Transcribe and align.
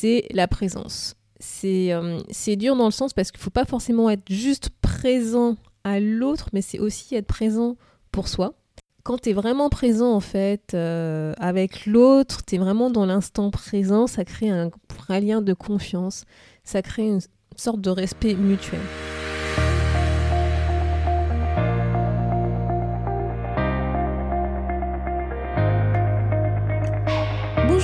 c'est 0.00 0.24
la 0.30 0.48
présence. 0.48 1.14
C'est 1.40 1.92
euh, 1.92 2.20
c'est 2.30 2.56
dur 2.56 2.74
dans 2.76 2.86
le 2.86 2.90
sens 2.90 3.12
parce 3.12 3.30
qu'il 3.30 3.38
ne 3.38 3.44
faut 3.44 3.50
pas 3.50 3.64
forcément 3.64 4.08
être 4.08 4.24
juste 4.30 4.70
présent 4.80 5.56
à 5.84 6.00
l'autre, 6.00 6.48
mais 6.52 6.62
c'est 6.62 6.78
aussi 6.78 7.14
être 7.14 7.26
présent 7.26 7.76
pour 8.10 8.28
soi. 8.28 8.54
Quand 9.02 9.18
tu 9.18 9.30
es 9.30 9.32
vraiment 9.32 9.68
présent 9.68 10.12
en 10.14 10.20
fait 10.20 10.72
euh, 10.74 11.34
avec 11.38 11.86
l'autre, 11.86 12.44
tu 12.46 12.54
es 12.54 12.58
vraiment 12.58 12.90
dans 12.90 13.06
l'instant 13.06 13.50
présent, 13.50 14.06
ça 14.06 14.24
crée 14.24 14.50
un, 14.50 14.70
un 15.08 15.20
lien 15.20 15.42
de 15.42 15.52
confiance, 15.52 16.24
ça 16.64 16.82
crée 16.82 17.06
une 17.06 17.20
sorte 17.56 17.80
de 17.80 17.90
respect 17.90 18.34
mutuel. 18.34 18.80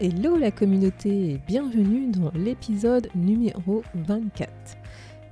Hello 0.00 0.36
la 0.36 0.52
communauté 0.52 1.32
et 1.32 1.40
bienvenue 1.48 2.12
dans 2.12 2.30
l'épisode 2.32 3.08
numéro 3.16 3.82
24. 3.94 4.48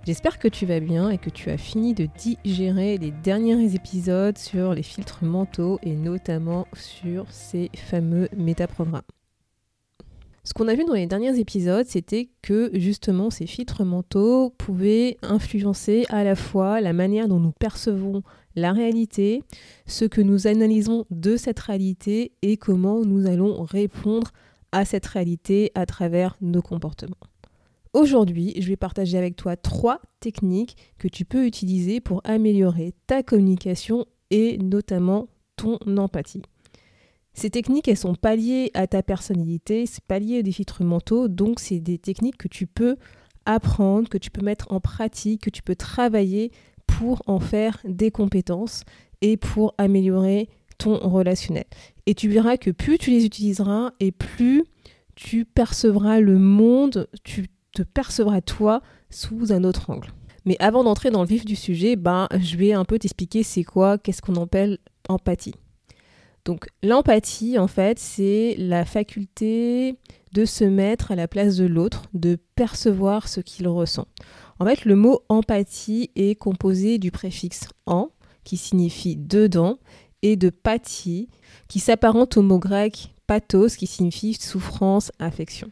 J'espère 0.05 0.41
que 0.41 0.49
tu 0.49 0.67
vas 0.67 0.81
bien 0.81 1.09
et 1.11 1.19
que 1.19 1.31
tu 1.31 1.51
as 1.51 1.57
fini 1.57 1.95
de 1.95 2.09
digérer 2.19 2.99
les 2.99 3.13
derniers 3.13 3.77
épisodes 3.77 4.37
sur 4.37 4.75
les 4.75 4.83
filtres 4.83 5.23
mentaux 5.23 5.79
et 5.85 5.95
notamment 5.95 6.67
sur 6.73 7.31
ces 7.31 7.71
fameux 7.77 8.29
métaprogrammes. 8.37 9.03
Ce 10.43 10.53
qu'on 10.53 10.67
a 10.67 10.75
vu 10.75 10.85
dans 10.85 10.95
les 10.95 11.07
derniers 11.07 11.39
épisodes, 11.39 11.87
c'était 11.87 12.29
que 12.43 12.73
justement 12.75 13.31
ces 13.31 13.47
filtres 13.47 13.85
mentaux 13.85 14.51
pouvaient 14.59 15.17
influencer 15.23 16.07
à 16.09 16.25
la 16.25 16.35
fois 16.35 16.81
la 16.81 16.93
manière 16.93 17.29
dont 17.29 17.39
nous 17.39 17.53
percevons 17.53 18.25
la 18.57 18.73
réalité, 18.73 19.45
ce 19.87 20.07
que 20.07 20.21
nous 20.21 20.49
analysons 20.49 21.05
de 21.11 21.37
cette 21.37 21.61
réalité 21.61 22.33
et 22.43 22.57
comment 22.57 23.05
nous 23.05 23.29
allons 23.29 23.63
répondre 23.63 24.33
cette 24.85 25.07
réalité 25.07 25.71
à 25.75 25.87
travers 25.87 26.37
nos 26.41 26.63
comportements. 26.63 27.17
Aujourd'hui, 27.93 28.53
je 28.61 28.69
vais 28.69 28.77
partager 28.77 29.17
avec 29.17 29.37
toi 29.37 29.57
trois 29.57 30.01
techniques 30.21 30.77
que 30.99 31.09
tu 31.09 31.25
peux 31.25 31.47
utiliser 31.47 32.01
pour 32.01 32.21
améliorer 32.25 32.93
ta 33.07 33.23
communication 33.23 34.05
et 34.31 34.59
notamment 34.59 35.29
ton 35.57 35.79
empathie. 35.97 36.43
Ces 37.33 37.51
techniques, 37.51 37.89
elles 37.89 37.97
sont 37.97 38.15
pas 38.15 38.37
liées 38.37 38.71
à 38.75 38.87
ta 38.87 39.03
personnalité, 39.03 39.87
c'est 39.87 40.05
pas 40.05 40.19
lié 40.19 40.43
des 40.43 40.53
filtres 40.53 40.83
mentaux, 40.83 41.29
donc 41.29 41.61
c'est 41.61 41.81
des 41.81 41.99
techniques 41.99 42.39
que 42.39 42.49
tu 42.49 42.67
peux 42.67 42.97
apprendre, 43.45 44.09
que 44.09 44.19
tu 44.19 44.31
peux 44.31 44.45
mettre 44.45 44.73
en 44.73 44.81
pratique, 44.81 45.43
que 45.43 45.51
tu 45.51 45.63
peux 45.63 45.77
travailler 45.77 46.51
pour 46.87 47.23
en 47.27 47.41
faire 47.41 47.79
des 47.85 48.11
compétences 48.11 48.85
et 49.21 49.37
pour 49.37 49.75
améliorer 49.79 50.49
ton 50.79 50.99
relationnel. 50.99 51.65
Et 52.07 52.15
tu 52.15 52.29
verras 52.29 52.57
que 52.57 52.71
plus 52.71 52.99
tu 52.99 53.11
les 53.11 53.25
utiliseras 53.25 53.93
et 54.01 54.13
plus 54.13 54.65
tu 55.15 55.45
percevras 55.45 56.21
le 56.21 56.39
monde, 56.39 57.09
tu 57.25 57.49
te 57.73 57.83
percevras 57.83 58.41
toi 58.41 58.83
sous 59.11 59.53
un 59.53 59.65
autre 59.65 59.91
angle. 59.91 60.13
Mais 60.45 60.57
avant 60.61 60.85
d'entrer 60.85 61.11
dans 61.11 61.23
le 61.23 61.29
vif 61.29 61.45
du 61.45 61.57
sujet, 61.57 61.97
ben, 61.97 62.29
je 62.39 62.57
vais 62.57 62.73
un 62.73 62.85
peu 62.85 62.99
t'expliquer 62.99 63.43
c'est 63.43 63.65
quoi, 63.65 63.99
qu'est-ce 63.99 64.23
qu'on 64.23 64.41
appelle 64.41 64.79
empathie. 65.09 65.55
Donc 66.45 66.69
l'empathie, 66.83 67.59
en 67.59 67.67
fait, 67.67 67.99
c'est 67.99 68.55
la 68.57 68.85
faculté 68.85 69.97
de 70.33 70.45
se 70.45 70.63
mettre 70.63 71.11
à 71.11 71.17
la 71.17 71.27
place 71.27 71.57
de 71.57 71.65
l'autre, 71.65 72.05
de 72.15 72.39
percevoir 72.55 73.27
ce 73.27 73.41
qu'il 73.41 73.67
ressent. 73.67 74.07
En 74.61 74.65
fait, 74.65 74.85
le 74.85 74.95
mot 74.95 75.23
empathie 75.29 76.11
est 76.15 76.37
composé 76.37 76.99
du 76.99 77.11
préfixe 77.11 77.69
en, 77.87 78.11
qui 78.45 78.57
signifie 78.57 79.17
dedans, 79.17 79.79
et 80.23 80.37
de 80.37 80.51
pathie, 80.51 81.29
qui 81.69 81.81
s'apparente 81.81 82.37
au 82.37 82.43
mot 82.43 82.59
grec 82.59 83.13
pathos, 83.27 83.77
qui 83.77 83.87
signifie 83.87 84.35
souffrance, 84.35 85.13
affection. 85.19 85.69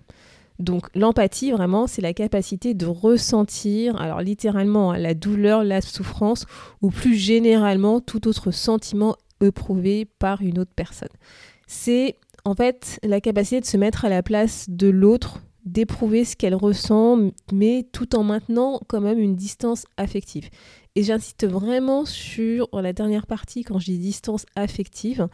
Donc 0.58 0.86
l'empathie, 0.94 1.50
vraiment, 1.50 1.86
c'est 1.86 2.02
la 2.02 2.12
capacité 2.12 2.74
de 2.74 2.86
ressentir, 2.86 4.00
alors 4.00 4.20
littéralement, 4.20 4.92
hein, 4.92 4.98
la 4.98 5.14
douleur, 5.14 5.64
la 5.64 5.80
souffrance, 5.80 6.46
ou 6.80 6.90
plus 6.90 7.14
généralement 7.14 8.00
tout 8.00 8.28
autre 8.28 8.50
sentiment 8.50 9.16
éprouvé 9.40 10.06
par 10.18 10.42
une 10.42 10.58
autre 10.58 10.70
personne. 10.74 11.08
C'est 11.66 12.16
en 12.44 12.54
fait 12.54 13.00
la 13.02 13.20
capacité 13.20 13.60
de 13.60 13.66
se 13.66 13.76
mettre 13.76 14.04
à 14.04 14.08
la 14.08 14.22
place 14.22 14.66
de 14.68 14.88
l'autre, 14.88 15.40
d'éprouver 15.64 16.24
ce 16.24 16.36
qu'elle 16.36 16.54
ressent, 16.54 17.30
mais 17.52 17.86
tout 17.92 18.14
en 18.14 18.22
maintenant 18.22 18.80
quand 18.86 19.00
même 19.00 19.18
une 19.18 19.34
distance 19.34 19.86
affective. 19.96 20.50
Et 20.96 21.02
j'insiste 21.02 21.46
vraiment 21.46 22.04
sur 22.04 22.68
la 22.72 22.92
dernière 22.92 23.26
partie 23.26 23.64
quand 23.64 23.78
je 23.78 23.86
dis 23.86 23.98
distance 23.98 24.46
affective, 24.54 25.28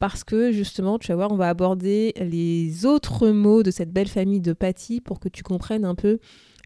parce 0.00 0.24
que 0.24 0.50
justement, 0.50 0.98
tu 0.98 1.08
vas 1.08 1.14
voir, 1.14 1.32
on 1.32 1.36
va 1.36 1.48
aborder 1.48 2.12
les 2.16 2.84
autres 2.84 3.28
mots 3.28 3.62
de 3.62 3.70
cette 3.70 3.92
belle 3.92 4.08
famille 4.08 4.40
de 4.40 4.52
Patty 4.52 5.00
pour 5.00 5.20
que 5.20 5.28
tu 5.28 5.42
comprennes 5.42 5.84
un 5.84 5.94
peu 5.94 6.18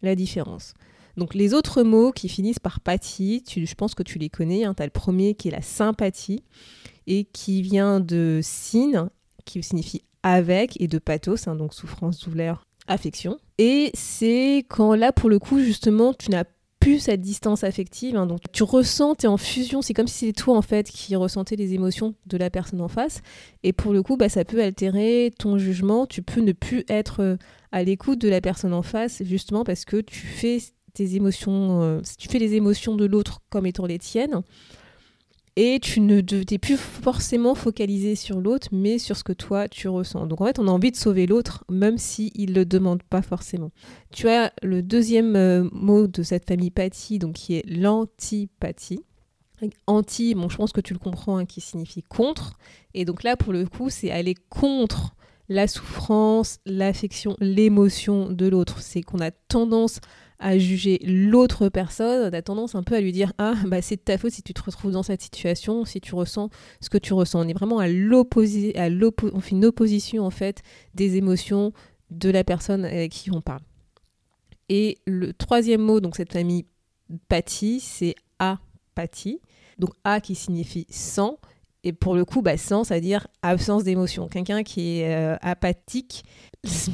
la 0.02 0.14
différence. 0.14 0.74
Donc 1.16 1.34
les 1.34 1.52
autres 1.52 1.82
mots 1.82 2.12
qui 2.12 2.28
finissent 2.28 2.58
par 2.58 2.80
Patty, 2.80 3.44
je 3.46 3.74
pense 3.74 3.94
que 3.94 4.02
tu 4.02 4.18
les 4.18 4.30
connais. 4.30 4.64
Hein, 4.64 4.74
tu 4.74 4.82
as 4.82 4.86
le 4.86 4.90
premier 4.90 5.34
qui 5.34 5.48
est 5.48 5.52
la 5.52 5.62
sympathie 5.62 6.42
et 7.06 7.24
qui 7.24 7.60
vient 7.60 8.00
de 8.00 8.40
syn, 8.42 9.10
qui 9.44 9.62
signifie 9.62 10.02
avec, 10.22 10.80
et 10.80 10.88
de 10.88 10.98
pathos, 10.98 11.48
hein, 11.48 11.54
donc 11.54 11.74
souffrance, 11.74 12.20
douleur, 12.20 12.64
affection. 12.86 13.38
Et 13.58 13.90
c'est 13.94 14.64
quand 14.68 14.94
là, 14.94 15.12
pour 15.12 15.28
le 15.28 15.38
coup, 15.38 15.60
justement, 15.60 16.14
tu 16.14 16.30
n'as 16.30 16.44
cette 16.96 17.20
distance 17.20 17.64
affective. 17.64 18.16
Hein. 18.16 18.26
donc 18.26 18.40
tu 18.52 18.62
ressens, 18.62 19.16
tu 19.16 19.26
es 19.26 19.28
en 19.28 19.36
fusion, 19.36 19.82
c'est 19.82 19.94
comme 19.94 20.06
si 20.06 20.26
c'était 20.26 20.40
toi 20.40 20.56
en 20.56 20.62
fait 20.62 20.90
qui 20.90 21.14
ressentais 21.16 21.56
les 21.56 21.74
émotions 21.74 22.14
de 22.26 22.36
la 22.36 22.50
personne 22.50 22.80
en 22.80 22.88
face. 22.88 23.20
Et 23.62 23.72
pour 23.72 23.92
le 23.92 24.02
coup, 24.02 24.16
bah, 24.16 24.28
ça 24.28 24.44
peut 24.44 24.62
altérer 24.62 25.32
ton 25.38 25.58
jugement. 25.58 26.06
Tu 26.06 26.22
peux 26.22 26.40
ne 26.40 26.52
plus 26.52 26.84
être 26.88 27.20
euh, 27.20 27.36
à 27.72 27.82
l'écoute 27.82 28.20
de 28.20 28.28
la 28.28 28.40
personne 28.40 28.72
en 28.72 28.82
face, 28.82 29.22
justement 29.24 29.64
parce 29.64 29.84
que 29.84 29.98
tu 29.98 30.26
fais 30.26 30.58
tes 30.94 31.14
émotions, 31.14 31.82
euh, 31.82 32.00
tu 32.18 32.28
fais 32.28 32.38
les 32.38 32.54
émotions 32.54 32.96
de 32.96 33.04
l'autre 33.04 33.40
comme 33.50 33.66
étant 33.66 33.86
les 33.86 33.98
tiennes 33.98 34.42
et 35.60 35.80
tu 35.80 36.00
ne 36.00 36.20
t'es 36.20 36.56
plus 36.56 36.76
forcément 36.76 37.56
focalisé 37.56 38.14
sur 38.14 38.40
l'autre, 38.40 38.68
mais 38.70 38.98
sur 38.98 39.16
ce 39.16 39.24
que 39.24 39.32
toi 39.32 39.68
tu 39.68 39.88
ressens. 39.88 40.26
Donc 40.26 40.40
en 40.40 40.46
fait, 40.46 40.60
on 40.60 40.68
a 40.68 40.70
envie 40.70 40.92
de 40.92 40.96
sauver 40.96 41.26
l'autre, 41.26 41.64
même 41.68 41.98
s'il 41.98 42.30
il 42.36 42.50
ne 42.50 42.54
le 42.60 42.64
demande 42.64 43.02
pas 43.02 43.22
forcément. 43.22 43.72
Tu 44.12 44.28
as 44.28 44.52
le 44.62 44.82
deuxième 44.82 45.34
euh, 45.34 45.68
mot 45.72 46.06
de 46.06 46.22
cette 46.22 46.46
famille 46.46 46.70
pathie, 46.70 47.18
donc 47.18 47.34
qui 47.34 47.56
est 47.56 47.68
l'antipathie. 47.68 49.00
Anti, 49.88 50.36
bon, 50.36 50.48
je 50.48 50.56
pense 50.56 50.70
que 50.70 50.80
tu 50.80 50.92
le 50.92 51.00
comprends, 51.00 51.38
hein, 51.38 51.44
qui 51.44 51.60
signifie 51.60 52.04
contre. 52.04 52.52
Et 52.94 53.04
donc 53.04 53.24
là, 53.24 53.36
pour 53.36 53.52
le 53.52 53.66
coup, 53.66 53.90
c'est 53.90 54.12
aller 54.12 54.36
contre 54.50 55.16
la 55.48 55.66
souffrance, 55.66 56.60
l'affection, 56.66 57.36
l'émotion 57.40 58.30
de 58.30 58.46
l'autre. 58.46 58.80
C'est 58.80 59.02
qu'on 59.02 59.18
a 59.18 59.32
tendance 59.32 59.98
juger 60.58 61.00
l'autre 61.04 61.68
personne, 61.68 62.30
on 62.30 62.36
a 62.36 62.42
tendance 62.42 62.74
un 62.74 62.82
peu 62.82 62.94
à 62.94 63.00
lui 63.00 63.12
dire 63.12 63.32
ah 63.38 63.54
bah 63.66 63.82
c'est 63.82 63.96
de 63.96 64.00
ta 64.00 64.18
faute 64.18 64.32
si 64.32 64.42
tu 64.42 64.54
te 64.54 64.62
retrouves 64.62 64.92
dans 64.92 65.02
cette 65.02 65.22
situation, 65.22 65.84
si 65.84 66.00
tu 66.00 66.14
ressens 66.14 66.50
ce 66.80 66.88
que 66.90 66.98
tu 66.98 67.12
ressens. 67.12 67.44
On 67.44 67.48
est 67.48 67.54
vraiment 67.54 67.78
à 67.78 67.88
l'opposé, 67.88 68.76
à 68.78 68.88
on 68.88 69.40
fait 69.40 69.50
une 69.50 69.64
opposition 69.64 70.24
en 70.24 70.30
fait 70.30 70.62
des 70.94 71.16
émotions 71.16 71.72
de 72.10 72.30
la 72.30 72.44
personne 72.44 72.84
avec 72.84 73.12
qui 73.12 73.30
on 73.32 73.40
parle. 73.40 73.62
Et 74.68 74.98
le 75.06 75.32
troisième 75.32 75.80
mot, 75.80 76.00
donc 76.00 76.16
cette 76.16 76.32
famille 76.32 76.66
pathie, 77.28 77.80
c'est 77.80 78.14
apathie. 78.38 79.40
Donc 79.78 79.90
a 80.04 80.20
qui 80.20 80.34
signifie 80.34 80.86
sans 80.90 81.38
et 81.84 81.92
pour 81.92 82.14
le 82.14 82.24
coup, 82.24 82.42
bah, 82.42 82.56
sans, 82.56 82.84
c'est-à-dire 82.84 83.28
absence 83.42 83.84
d'émotion. 83.84 84.28
Quelqu'un 84.28 84.62
qui 84.62 85.00
est 85.00 85.14
euh, 85.14 85.36
apathique, 85.40 86.24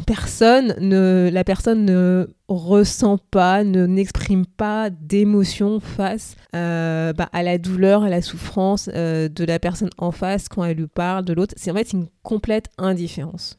personne 0.07 0.75
ne, 0.79 1.31
la 1.33 1.45
personne 1.45 1.85
ne 1.85 2.29
ressent 2.49 3.19
pas, 3.31 3.65
ne 3.65 3.87
n'exprime 3.87 4.47
pas 4.47 4.91
d'émotion 4.91 5.81
face 5.81 6.37
euh, 6.55 7.13
bah, 7.13 7.29
à 7.33 7.43
la 7.43 7.59
douleur, 7.59 8.03
à 8.03 8.11
la 8.11 8.23
souffrance 8.23 8.91
euh, 8.95 9.29
de 9.29 9.45
la 9.45 9.59
personne 9.59 9.91
en 9.99 10.11
face 10.11 10.49
quand 10.49 10.65
elle 10.65 10.77
lui 10.77 10.87
parle 10.87 11.25
de 11.25 11.33
l'autre. 11.33 11.55
C'est 11.57 11.71
en 11.71 11.75
fait 11.75 11.93
une 11.93 12.09
complète 12.23 12.71
indifférence. 12.79 13.59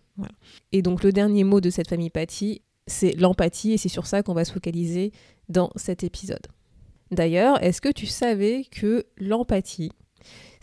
Et 0.72 0.82
donc 0.82 1.04
le 1.04 1.12
dernier 1.12 1.44
mot 1.44 1.60
de 1.60 1.70
cette 1.70 1.90
famille 1.90 2.10
pathie, 2.10 2.62
c'est 2.88 3.14
l'empathie, 3.20 3.74
et 3.74 3.78
c'est 3.78 3.90
sur 3.90 4.06
ça 4.06 4.24
qu'on 4.24 4.34
va 4.34 4.46
se 4.46 4.54
focaliser 4.54 5.12
dans 5.50 5.72
cet 5.76 6.04
épisode. 6.04 6.48
D'ailleurs, 7.12 7.62
est-ce 7.64 7.82
que 7.82 7.92
tu 7.92 8.06
savais 8.06 8.66
que 8.72 9.06
l'empathie, 9.18 9.92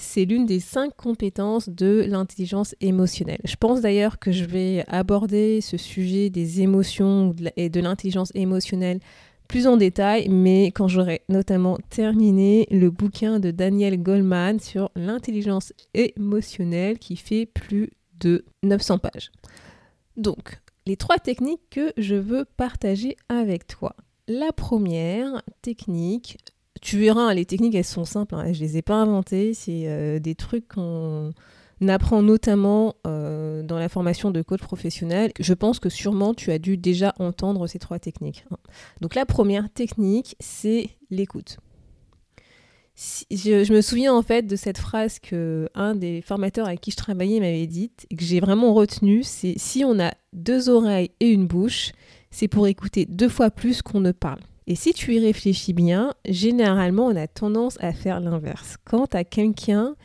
c'est 0.02 0.25
l'une 0.25 0.46
des 0.46 0.60
cinq 0.60 0.94
compétences 0.96 1.69
de 1.69 2.04
l'intelligence 2.08 2.75
émotionnelle. 2.81 3.40
Je 3.44 3.56
pense 3.56 3.81
d'ailleurs 3.81 4.19
que 4.19 4.32
je 4.32 4.44
vais 4.44 4.84
aborder 4.88 5.60
ce 5.60 5.76
sujet 5.76 6.28
des 6.28 6.60
émotions 6.60 7.34
et 7.56 7.70
de 7.70 7.81
l'intelligence 7.81 8.32
émotionnelle 8.34 9.00
plus 9.49 9.66
en 9.66 9.76
détail, 9.76 10.28
mais 10.28 10.66
quand 10.66 10.88
j'aurai 10.88 11.22
notamment 11.28 11.76
terminé 11.90 12.66
le 12.70 12.90
bouquin 12.90 13.38
de 13.38 13.50
Daniel 13.50 14.02
Goleman 14.02 14.58
sur 14.58 14.90
l'intelligence 14.96 15.72
émotionnelle 15.94 16.98
qui 16.98 17.16
fait 17.16 17.46
plus 17.46 17.90
de 18.19 18.44
900 18.62 18.98
pages. 18.98 19.31
Donc, 20.16 20.60
les 20.87 20.96
trois 20.96 21.19
techniques 21.19 21.69
que 21.70 21.93
je 21.96 22.14
veux 22.14 22.44
partager 22.44 23.16
avec 23.28 23.66
toi. 23.66 23.94
La 24.26 24.52
première 24.52 25.43
technique, 25.60 26.38
tu 26.82 26.99
verras, 26.99 27.32
les 27.32 27.46
techniques 27.46 27.76
elles 27.76 27.84
sont 27.84 28.05
simples, 28.05 28.34
hein, 28.34 28.52
je 28.52 28.61
les 28.61 28.76
ai 28.76 28.82
pas 28.82 28.96
inventées, 28.96 29.55
c'est 29.55 29.84
euh, 29.87 30.19
des 30.19 30.34
trucs 30.34 30.67
qu'on 30.67 31.32
apprend 31.88 32.23
notamment 32.23 32.96
euh, 33.06 33.62
dans 33.62 33.79
la 33.79 33.88
formation 33.88 34.32
de 34.32 34.43
coach 34.43 34.61
professionnel. 34.61 35.31
Je 35.38 35.55
pense 35.55 35.79
que 35.79 35.88
sûrement 35.88 36.34
tu 36.34 36.50
as 36.50 36.58
dû 36.58 36.76
déjà 36.76 37.14
entendre 37.20 37.69
ces 37.69 37.79
trois 37.79 38.00
techniques. 38.00 38.44
Hein. 38.50 38.56
Donc 39.00 39.14
la 39.14 39.25
première 39.25 39.70
technique, 39.70 40.34
c'est 40.40 40.90
l'écoute. 41.08 41.58
je, 43.31 43.73
me 43.73 43.81
souviens 43.81 44.12
en 44.12 44.23
fait 44.23 44.43
de 44.43 44.56
cette 44.56 44.79
phrase 44.79 45.20
que 45.20 45.69
un 45.76 45.94
des 45.94 46.20
formateurs 46.20 46.67
avec 46.67 46.81
qui 46.81 46.90
je 46.90 46.96
travaillais 46.96 47.38
m'avait 47.38 47.69
dite 47.69 48.06
et 48.11 48.17
que 48.17 48.25
j'ai 48.25 48.40
vraiment 48.40 48.75
retenu, 48.75 49.23
c'est 49.23 49.55
si 49.56 49.84
on 49.84 50.00
a 50.00 50.14
deux 50.32 50.69
oreilles 50.69 51.12
et 51.20 51.31
une 51.31 51.46
bouche, 51.46 51.93
c'est 52.32 52.49
pour 52.49 52.67
écouter 52.67 53.06
deux 53.06 53.29
fois 53.29 53.52
plus 53.52 53.82
qu'on 53.82 54.00
ne 54.00 54.11
parle. 54.11 54.40
Et 54.72 54.74
si 54.74 54.94
tu 54.94 55.14
y 55.14 55.19
réfléchis 55.19 55.74
bien, 55.74 56.14
généralement 56.26 57.08
on 57.08 57.14
a 57.14 57.26
tendance 57.26 57.76
à 57.82 57.92
faire 57.92 58.20
l'inverse. 58.20 58.78
Quand 58.86 59.06
tu 59.06 59.22
quelqu'un 59.26 59.96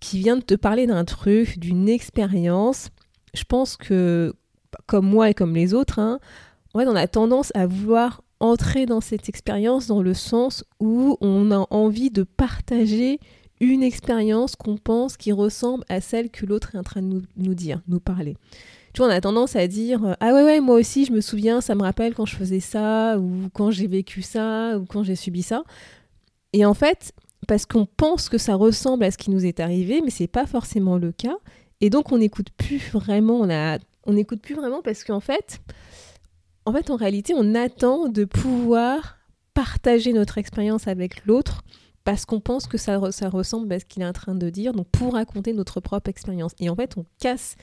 qui 0.00 0.20
vient 0.20 0.38
de 0.38 0.42
te 0.42 0.54
parler 0.54 0.86
d'un 0.86 1.04
truc, 1.04 1.58
d'une 1.58 1.86
expérience, 1.86 2.88
je 3.34 3.44
pense 3.44 3.76
que, 3.76 4.32
comme 4.86 5.06
moi 5.06 5.28
et 5.28 5.34
comme 5.34 5.54
les 5.54 5.74
autres, 5.74 5.98
hein, 5.98 6.18
on 6.72 6.96
a 6.96 7.06
tendance 7.06 7.52
à 7.54 7.66
vouloir 7.66 8.22
entrer 8.40 8.86
dans 8.86 9.02
cette 9.02 9.28
expérience 9.28 9.86
dans 9.86 10.00
le 10.00 10.14
sens 10.14 10.64
où 10.80 11.18
on 11.20 11.50
a 11.50 11.66
envie 11.68 12.10
de 12.10 12.22
partager 12.22 13.20
une 13.60 13.82
expérience 13.82 14.56
qu'on 14.56 14.78
pense 14.78 15.18
qui 15.18 15.30
ressemble 15.30 15.84
à 15.90 16.00
celle 16.00 16.30
que 16.30 16.46
l'autre 16.46 16.74
est 16.74 16.78
en 16.78 16.82
train 16.82 17.02
de 17.02 17.08
nous, 17.08 17.22
nous, 17.36 17.54
dire, 17.54 17.82
nous 17.86 18.00
parler. 18.00 18.38
Tu 18.96 19.02
on 19.02 19.10
a 19.10 19.20
tendance 19.20 19.56
à 19.56 19.66
dire 19.66 20.16
Ah 20.20 20.32
ouais, 20.32 20.42
ouais, 20.42 20.60
moi 20.60 20.76
aussi, 20.76 21.04
je 21.04 21.12
me 21.12 21.20
souviens, 21.20 21.60
ça 21.60 21.74
me 21.74 21.82
rappelle 21.82 22.14
quand 22.14 22.24
je 22.24 22.34
faisais 22.34 22.60
ça, 22.60 23.18
ou 23.18 23.50
quand 23.52 23.70
j'ai 23.70 23.86
vécu 23.86 24.22
ça, 24.22 24.78
ou 24.78 24.86
quand 24.86 25.02
j'ai 25.02 25.16
subi 25.16 25.42
ça. 25.42 25.64
Et 26.54 26.64
en 26.64 26.72
fait, 26.72 27.12
parce 27.46 27.66
qu'on 27.66 27.84
pense 27.84 28.30
que 28.30 28.38
ça 28.38 28.54
ressemble 28.54 29.04
à 29.04 29.10
ce 29.10 29.18
qui 29.18 29.30
nous 29.30 29.44
est 29.44 29.60
arrivé, 29.60 30.00
mais 30.02 30.08
c'est 30.08 30.26
pas 30.26 30.46
forcément 30.46 30.96
le 30.96 31.12
cas. 31.12 31.36
Et 31.82 31.90
donc 31.90 32.10
on 32.10 32.16
n'écoute 32.16 32.48
plus 32.56 32.78
vraiment, 32.94 33.34
on 33.34 33.50
a, 33.50 33.76
on 34.06 34.14
n'écoute 34.14 34.40
plus 34.40 34.54
vraiment 34.54 34.80
parce 34.80 35.04
qu'en 35.04 35.20
fait, 35.20 35.60
en 36.64 36.72
fait, 36.72 36.88
en 36.88 36.96
réalité, 36.96 37.34
on 37.36 37.54
attend 37.54 38.08
de 38.08 38.24
pouvoir 38.24 39.18
partager 39.52 40.14
notre 40.14 40.38
expérience 40.38 40.88
avec 40.88 41.26
l'autre 41.26 41.64
parce 42.04 42.24
qu'on 42.24 42.40
pense 42.40 42.66
que 42.66 42.78
ça, 42.78 43.12
ça 43.12 43.28
ressemble 43.28 43.70
à 43.74 43.78
ce 43.78 43.84
qu'il 43.84 44.00
est 44.00 44.06
en 44.06 44.14
train 44.14 44.34
de 44.34 44.48
dire, 44.48 44.72
donc 44.72 44.88
pour 44.88 45.12
raconter 45.12 45.52
notre 45.52 45.80
propre 45.80 46.08
expérience. 46.08 46.52
Et 46.60 46.70
en 46.70 46.76
fait, 46.76 46.96
on 46.96 47.04
casse 47.20 47.56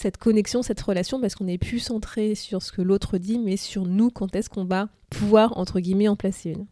cette 0.00 0.16
connexion, 0.16 0.62
cette 0.62 0.80
relation, 0.80 1.20
parce 1.20 1.34
qu'on 1.34 1.44
n'est 1.44 1.58
plus 1.58 1.78
centré 1.78 2.34
sur 2.34 2.62
ce 2.62 2.72
que 2.72 2.80
l'autre 2.80 3.18
dit, 3.18 3.38
mais 3.38 3.58
sur 3.58 3.84
nous, 3.84 4.10
quand 4.10 4.34
est-ce 4.34 4.48
qu'on 4.48 4.64
va 4.64 4.88
pouvoir, 5.10 5.58
entre 5.58 5.78
guillemets, 5.78 6.08
en 6.08 6.16
placer 6.16 6.52
une. 6.52 6.66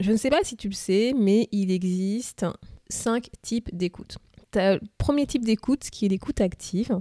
Je 0.00 0.10
ne 0.10 0.16
sais 0.16 0.30
pas 0.30 0.42
si 0.42 0.56
tu 0.56 0.68
le 0.68 0.74
sais, 0.74 1.14
mais 1.16 1.48
il 1.52 1.70
existe 1.70 2.44
cinq 2.88 3.30
types 3.40 3.72
d'écoute. 3.72 4.18
Le 4.56 4.80
premier 4.98 5.26
type 5.26 5.44
d'écoute 5.44 5.90
qui 5.92 6.06
est 6.06 6.08
l'écoute 6.08 6.40
active, 6.40 7.00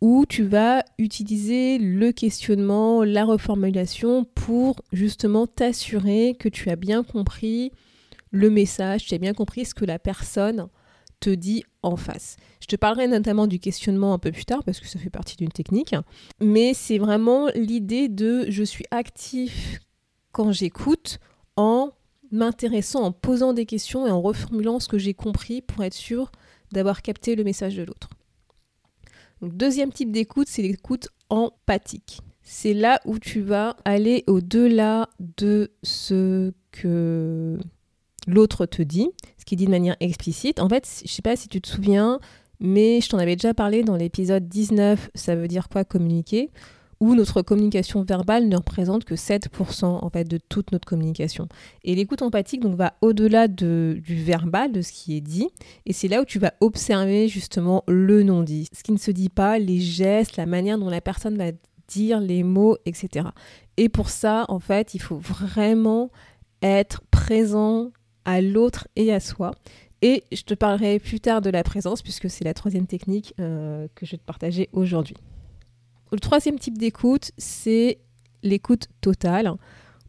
où 0.00 0.24
tu 0.26 0.42
vas 0.42 0.82
utiliser 0.96 1.76
le 1.76 2.12
questionnement, 2.12 3.04
la 3.04 3.26
reformulation 3.26 4.24
pour 4.24 4.80
justement 4.90 5.46
t'assurer 5.46 6.34
que 6.38 6.48
tu 6.48 6.70
as 6.70 6.76
bien 6.76 7.02
compris 7.02 7.72
le 8.30 8.48
message, 8.48 9.04
tu 9.04 9.14
as 9.14 9.18
bien 9.18 9.34
compris 9.34 9.66
ce 9.66 9.74
que 9.74 9.84
la 9.84 9.98
personne 9.98 10.68
te 11.20 11.30
dit 11.30 11.64
en 11.82 11.96
face. 11.96 12.36
Je 12.60 12.66
te 12.66 12.76
parlerai 12.76 13.06
notamment 13.06 13.46
du 13.46 13.58
questionnement 13.58 14.12
un 14.12 14.18
peu 14.18 14.32
plus 14.32 14.44
tard 14.44 14.64
parce 14.64 14.80
que 14.80 14.88
ça 14.88 14.98
fait 14.98 15.10
partie 15.10 15.36
d'une 15.36 15.50
technique, 15.50 15.94
mais 16.40 16.74
c'est 16.74 16.98
vraiment 16.98 17.48
l'idée 17.54 18.08
de 18.08 18.46
je 18.48 18.62
suis 18.62 18.84
actif 18.90 19.80
quand 20.32 20.52
j'écoute 20.52 21.18
en 21.56 21.92
m'intéressant, 22.30 23.02
en 23.02 23.12
posant 23.12 23.52
des 23.52 23.66
questions 23.66 24.06
et 24.06 24.10
en 24.10 24.20
reformulant 24.20 24.80
ce 24.80 24.88
que 24.88 24.98
j'ai 24.98 25.14
compris 25.14 25.62
pour 25.62 25.82
être 25.84 25.94
sûr 25.94 26.30
d'avoir 26.72 27.02
capté 27.02 27.34
le 27.34 27.44
message 27.44 27.76
de 27.76 27.82
l'autre. 27.82 28.08
deuxième 29.42 29.92
type 29.92 30.12
d'écoute, 30.12 30.48
c'est 30.48 30.62
l'écoute 30.62 31.08
empathique. 31.28 32.20
C'est 32.42 32.74
là 32.74 33.00
où 33.04 33.18
tu 33.18 33.40
vas 33.40 33.76
aller 33.84 34.24
au-delà 34.26 35.08
de 35.18 35.72
ce 35.82 36.52
que 36.72 37.58
l'autre 38.30 38.66
te 38.66 38.82
dit, 38.82 39.10
ce 39.38 39.44
qu'il 39.44 39.58
dit 39.58 39.66
de 39.66 39.70
manière 39.70 39.96
explicite. 40.00 40.60
En 40.60 40.68
fait, 40.68 41.02
je 41.04 41.10
sais 41.10 41.22
pas 41.22 41.36
si 41.36 41.48
tu 41.48 41.60
te 41.60 41.68
souviens, 41.68 42.20
mais 42.60 43.00
je 43.00 43.08
t'en 43.08 43.18
avais 43.18 43.36
déjà 43.36 43.54
parlé 43.54 43.82
dans 43.82 43.96
l'épisode 43.96 44.48
19, 44.48 45.10
ça 45.14 45.36
veut 45.36 45.48
dire 45.48 45.68
quoi 45.68 45.84
communiquer 45.84 46.50
où 47.00 47.14
notre 47.14 47.40
communication 47.40 48.02
verbale 48.02 48.46
ne 48.46 48.56
représente 48.56 49.04
que 49.04 49.14
7% 49.14 49.84
en 49.84 50.10
fait 50.10 50.24
de 50.24 50.38
toute 50.48 50.70
notre 50.70 50.86
communication. 50.86 51.48
Et 51.82 51.94
l'écoute 51.94 52.20
empathique 52.20 52.60
donc 52.60 52.76
va 52.76 52.92
au-delà 53.00 53.48
de, 53.48 53.98
du 54.04 54.22
verbal, 54.22 54.70
de 54.70 54.82
ce 54.82 54.92
qui 54.92 55.16
est 55.16 55.22
dit, 55.22 55.48
et 55.86 55.94
c'est 55.94 56.08
là 56.08 56.20
où 56.20 56.24
tu 56.26 56.38
vas 56.38 56.52
observer 56.60 57.26
justement 57.26 57.84
le 57.88 58.22
non-dit, 58.22 58.68
ce 58.76 58.82
qui 58.82 58.92
ne 58.92 58.98
se 58.98 59.10
dit 59.10 59.30
pas, 59.30 59.58
les 59.58 59.80
gestes, 59.80 60.36
la 60.36 60.44
manière 60.44 60.78
dont 60.78 60.90
la 60.90 61.00
personne 61.00 61.38
va 61.38 61.52
dire 61.88 62.20
les 62.20 62.42
mots, 62.42 62.76
etc. 62.84 63.28
Et 63.78 63.88
pour 63.88 64.10
ça, 64.10 64.44
en 64.48 64.60
fait, 64.60 64.92
il 64.94 65.00
faut 65.00 65.18
vraiment 65.18 66.10
être 66.62 67.00
présent 67.10 67.90
à 68.24 68.40
l'autre 68.40 68.88
et 68.96 69.12
à 69.12 69.20
soi. 69.20 69.52
Et 70.02 70.24
je 70.32 70.42
te 70.42 70.54
parlerai 70.54 70.98
plus 70.98 71.20
tard 71.20 71.42
de 71.42 71.50
la 71.50 71.62
présence, 71.62 72.02
puisque 72.02 72.30
c'est 72.30 72.44
la 72.44 72.54
troisième 72.54 72.86
technique 72.86 73.34
euh, 73.38 73.86
que 73.94 74.06
je 74.06 74.12
vais 74.12 74.18
te 74.18 74.24
partager 74.24 74.68
aujourd'hui. 74.72 75.16
Le 76.12 76.18
troisième 76.18 76.58
type 76.58 76.78
d'écoute, 76.78 77.32
c'est 77.36 77.98
l'écoute 78.42 78.88
totale, 79.00 79.52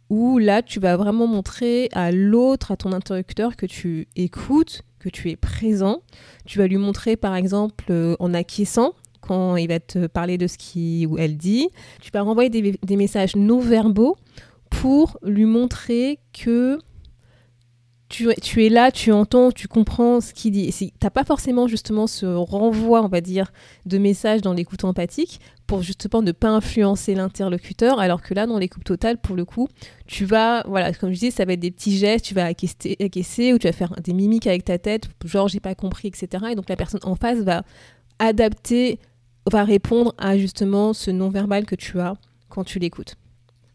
où 0.09 0.37
là, 0.37 0.61
tu 0.61 0.79
vas 0.79 0.97
vraiment 0.97 1.27
montrer 1.27 1.89
à 1.91 2.11
l'autre, 2.11 2.71
à 2.71 2.77
ton 2.77 2.93
interlocuteur, 2.93 3.55
que 3.55 3.65
tu 3.65 4.07
écoutes, 4.15 4.83
que 4.99 5.09
tu 5.09 5.29
es 5.29 5.35
présent. 5.35 6.01
Tu 6.45 6.57
vas 6.57 6.67
lui 6.67 6.77
montrer, 6.77 7.17
par 7.17 7.35
exemple, 7.35 7.85
euh, 7.89 8.15
en 8.19 8.33
acquiesçant, 8.33 8.93
quand 9.19 9.55
il 9.57 9.67
va 9.67 9.79
te 9.79 10.07
parler 10.07 10.37
de 10.37 10.47
ce 10.47 10.57
qu'il 10.57 11.07
ou 11.07 11.17
elle 11.17 11.37
dit. 11.37 11.69
Tu 12.01 12.11
vas 12.11 12.21
renvoyer 12.21 12.49
des, 12.49 12.79
des 12.83 12.95
messages 12.95 13.35
non 13.35 13.59
verbaux 13.59 14.17
pour 14.69 15.17
lui 15.21 15.45
montrer 15.45 16.19
que 16.33 16.79
tu, 18.11 18.65
es 18.65 18.69
là, 18.69 18.91
tu 18.91 19.11
entends, 19.11 19.51
tu 19.51 19.67
comprends 19.67 20.19
ce 20.19 20.33
qu'il 20.33 20.51
dit. 20.51 20.71
Tu 20.71 20.89
n'as 21.01 21.09
pas 21.09 21.23
forcément 21.23 21.67
justement 21.67 22.07
ce 22.07 22.25
renvoi, 22.25 23.01
on 23.01 23.07
va 23.07 23.21
dire, 23.21 23.51
de 23.85 23.97
messages 23.97 24.41
dans 24.41 24.53
l'écoute 24.53 24.83
empathique 24.83 25.39
pour 25.65 25.81
justement 25.81 26.21
ne 26.21 26.33
pas 26.33 26.49
influencer 26.49 27.15
l'interlocuteur, 27.15 27.99
alors 27.99 28.21
que 28.21 28.33
là, 28.33 28.45
dans 28.45 28.57
l'écoute 28.57 28.83
totale, 28.83 29.17
pour 29.17 29.37
le 29.37 29.45
coup, 29.45 29.69
tu 30.05 30.25
vas, 30.25 30.63
voilà, 30.67 30.91
comme 30.93 31.13
je 31.13 31.19
dis, 31.19 31.31
ça 31.31 31.45
va 31.45 31.53
être 31.53 31.61
des 31.61 31.71
petits 31.71 31.97
gestes, 31.97 32.25
tu 32.25 32.33
vas 32.33 32.45
acquiescer, 32.45 33.53
ou 33.53 33.57
tu 33.57 33.67
vas 33.67 33.73
faire 33.73 33.93
des 34.03 34.13
mimiques 34.13 34.47
avec 34.47 34.65
ta 34.65 34.77
tête, 34.77 35.07
genre 35.23 35.47
j'ai 35.47 35.61
pas 35.61 35.75
compris, 35.75 36.09
etc. 36.09 36.47
Et 36.51 36.55
donc 36.55 36.67
la 36.67 36.75
personne 36.75 36.99
en 37.03 37.15
face 37.15 37.39
va 37.39 37.63
adapter, 38.19 38.99
va 39.49 39.63
répondre 39.63 40.13
à 40.17 40.37
justement 40.37 40.93
ce 40.93 41.09
non-verbal 41.11 41.65
que 41.65 41.75
tu 41.75 41.99
as 42.01 42.15
quand 42.49 42.65
tu 42.65 42.77
l'écoutes. 42.77 43.15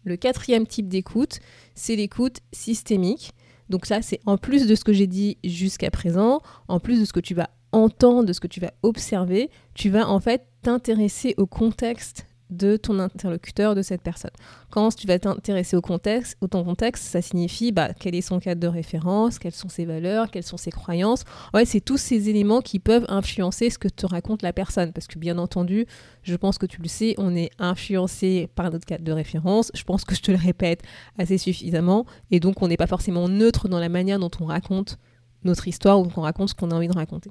Le 0.05 0.17
quatrième 0.17 0.67
type 0.67 0.89
d'écoute, 0.89 1.41
c'est 1.75 1.97
l'écoute 1.97 2.41
systémique. 2.53 3.33
Donc 3.69 3.87
ça, 3.87 4.03
c'est 4.03 4.21
en 4.27 4.39
plus 4.39 4.67
de 4.67 4.75
ce 4.75 4.85
que 4.85 4.93
j'ai 4.93 5.07
dit 5.07 5.39
jusqu'à 5.45 5.91
présent, 5.91 6.41
en 6.69 6.81
plus 6.81 7.01
de 7.01 7.05
ce 7.05 7.13
que 7.13 7.21
tu 7.21 7.35
vas 7.35 7.51
entendre, 7.73 8.25
de 8.25 8.33
ce 8.33 8.41
que 8.41 8.47
tu 8.47 8.61
vas 8.61 8.73
observer, 8.83 9.51
tu 9.75 9.91
vas 9.91 10.09
en 10.09 10.21
fait 10.21 10.47
t'intéresser 10.63 11.35
au 11.37 11.47
contexte 11.47 12.27
de 12.51 12.77
ton 12.77 12.99
interlocuteur, 12.99 13.75
de 13.75 13.83
cette 13.83 14.03
personne. 14.03 14.31
Quand 14.71 14.95
tu 14.95 15.07
vas 15.07 15.19
t'intéresser 15.19 15.77
au 15.77 15.81
contexte, 15.81 16.37
au 16.41 16.47
ton 16.47 16.65
contexte, 16.65 17.05
ça 17.05 17.21
signifie 17.21 17.73
bah, 17.73 17.91
quel 17.99 18.15
est 18.15 18.21
son 18.21 18.39
cadre 18.39 18.61
de 18.61 18.69
référence, 18.69 19.39
quelles 19.39 19.55
sont 19.55 19.69
ses 19.69 19.85
valeurs, 19.85 20.31
quelles 20.31 20.45
sont 20.45 20.57
ses 20.57 20.71
croyances. 20.71 21.25
C'est 21.65 21.81
tous 21.81 21.97
ces 21.97 22.29
éléments 22.29 22.61
qui 22.61 22.79
peuvent 22.79 23.07
influencer 23.09 23.71
ce 23.71 23.79
que 23.79 23.89
te 23.89 24.07
raconte 24.07 24.43
la 24.43 24.53
personne. 24.53 24.93
Parce 24.93 25.07
que 25.07 25.19
bien 25.19 25.39
entendu, 25.39 25.87
je 26.23 26.37
pense 26.37 26.59
que 26.59 26.67
tu 26.67 26.81
le 26.81 26.89
sais, 26.89 27.15
on 27.19 27.35
est 27.35 27.51
influencé 27.59 28.49
par 28.55 28.71
notre 28.71 28.87
cadre 28.87 29.05
de 29.05 29.13
référence. 29.13 29.73
Je 29.75 29.83
pense 29.83 30.05
que 30.05 30.15
je 30.15 30.23
te 30.23 30.31
le 30.31 30.39
répète 30.39 30.83
assez 31.19 31.39
suffisamment. 31.39 32.07
Et 32.31 32.39
donc, 32.39 32.63
on 32.63 32.69
n'est 32.69 32.77
pas 32.77 32.87
forcément 32.87 33.29
neutre 33.29 33.69
dans 33.69 33.81
la 33.81 33.89
manière 33.89 34.19
dont 34.19 34.31
on 34.41 34.47
raconte 34.47 34.99
notre 35.43 35.67
histoire 35.69 36.01
ou 36.01 36.05
qu'on 36.05 36.23
raconte 36.23 36.51
ce 36.51 36.55
qu'on 36.55 36.71
a 36.71 36.75
envie 36.75 36.89
de 36.89 36.95
raconter. 36.95 37.31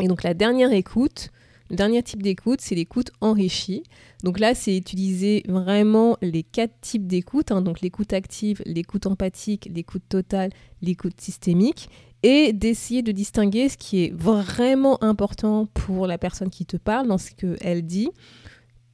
Et 0.00 0.08
donc, 0.08 0.22
la 0.22 0.32
dernière 0.32 0.72
écoute, 0.72 1.30
le 1.70 1.76
dernier 1.76 2.02
type 2.02 2.22
d'écoute, 2.22 2.60
c'est 2.60 2.74
l'écoute 2.74 3.10
enrichie. 3.20 3.82
Donc 4.24 4.38
là, 4.38 4.54
c'est 4.54 4.76
utiliser 4.76 5.42
vraiment 5.48 6.16
les 6.22 6.42
quatre 6.42 6.74
types 6.80 7.06
d'écoute, 7.06 7.50
hein. 7.50 7.62
donc 7.62 7.80
l'écoute 7.80 8.12
active, 8.12 8.62
l'écoute 8.66 9.06
empathique, 9.06 9.68
l'écoute 9.72 10.02
totale, 10.08 10.50
l'écoute 10.80 11.20
systémique, 11.20 11.88
et 12.22 12.52
d'essayer 12.52 13.02
de 13.02 13.12
distinguer 13.12 13.68
ce 13.68 13.76
qui 13.76 14.04
est 14.04 14.14
vraiment 14.14 15.02
important 15.02 15.66
pour 15.66 16.06
la 16.06 16.18
personne 16.18 16.50
qui 16.50 16.66
te 16.66 16.76
parle 16.76 17.08
dans 17.08 17.18
ce 17.18 17.30
qu'elle 17.32 17.82
dit, 17.82 18.10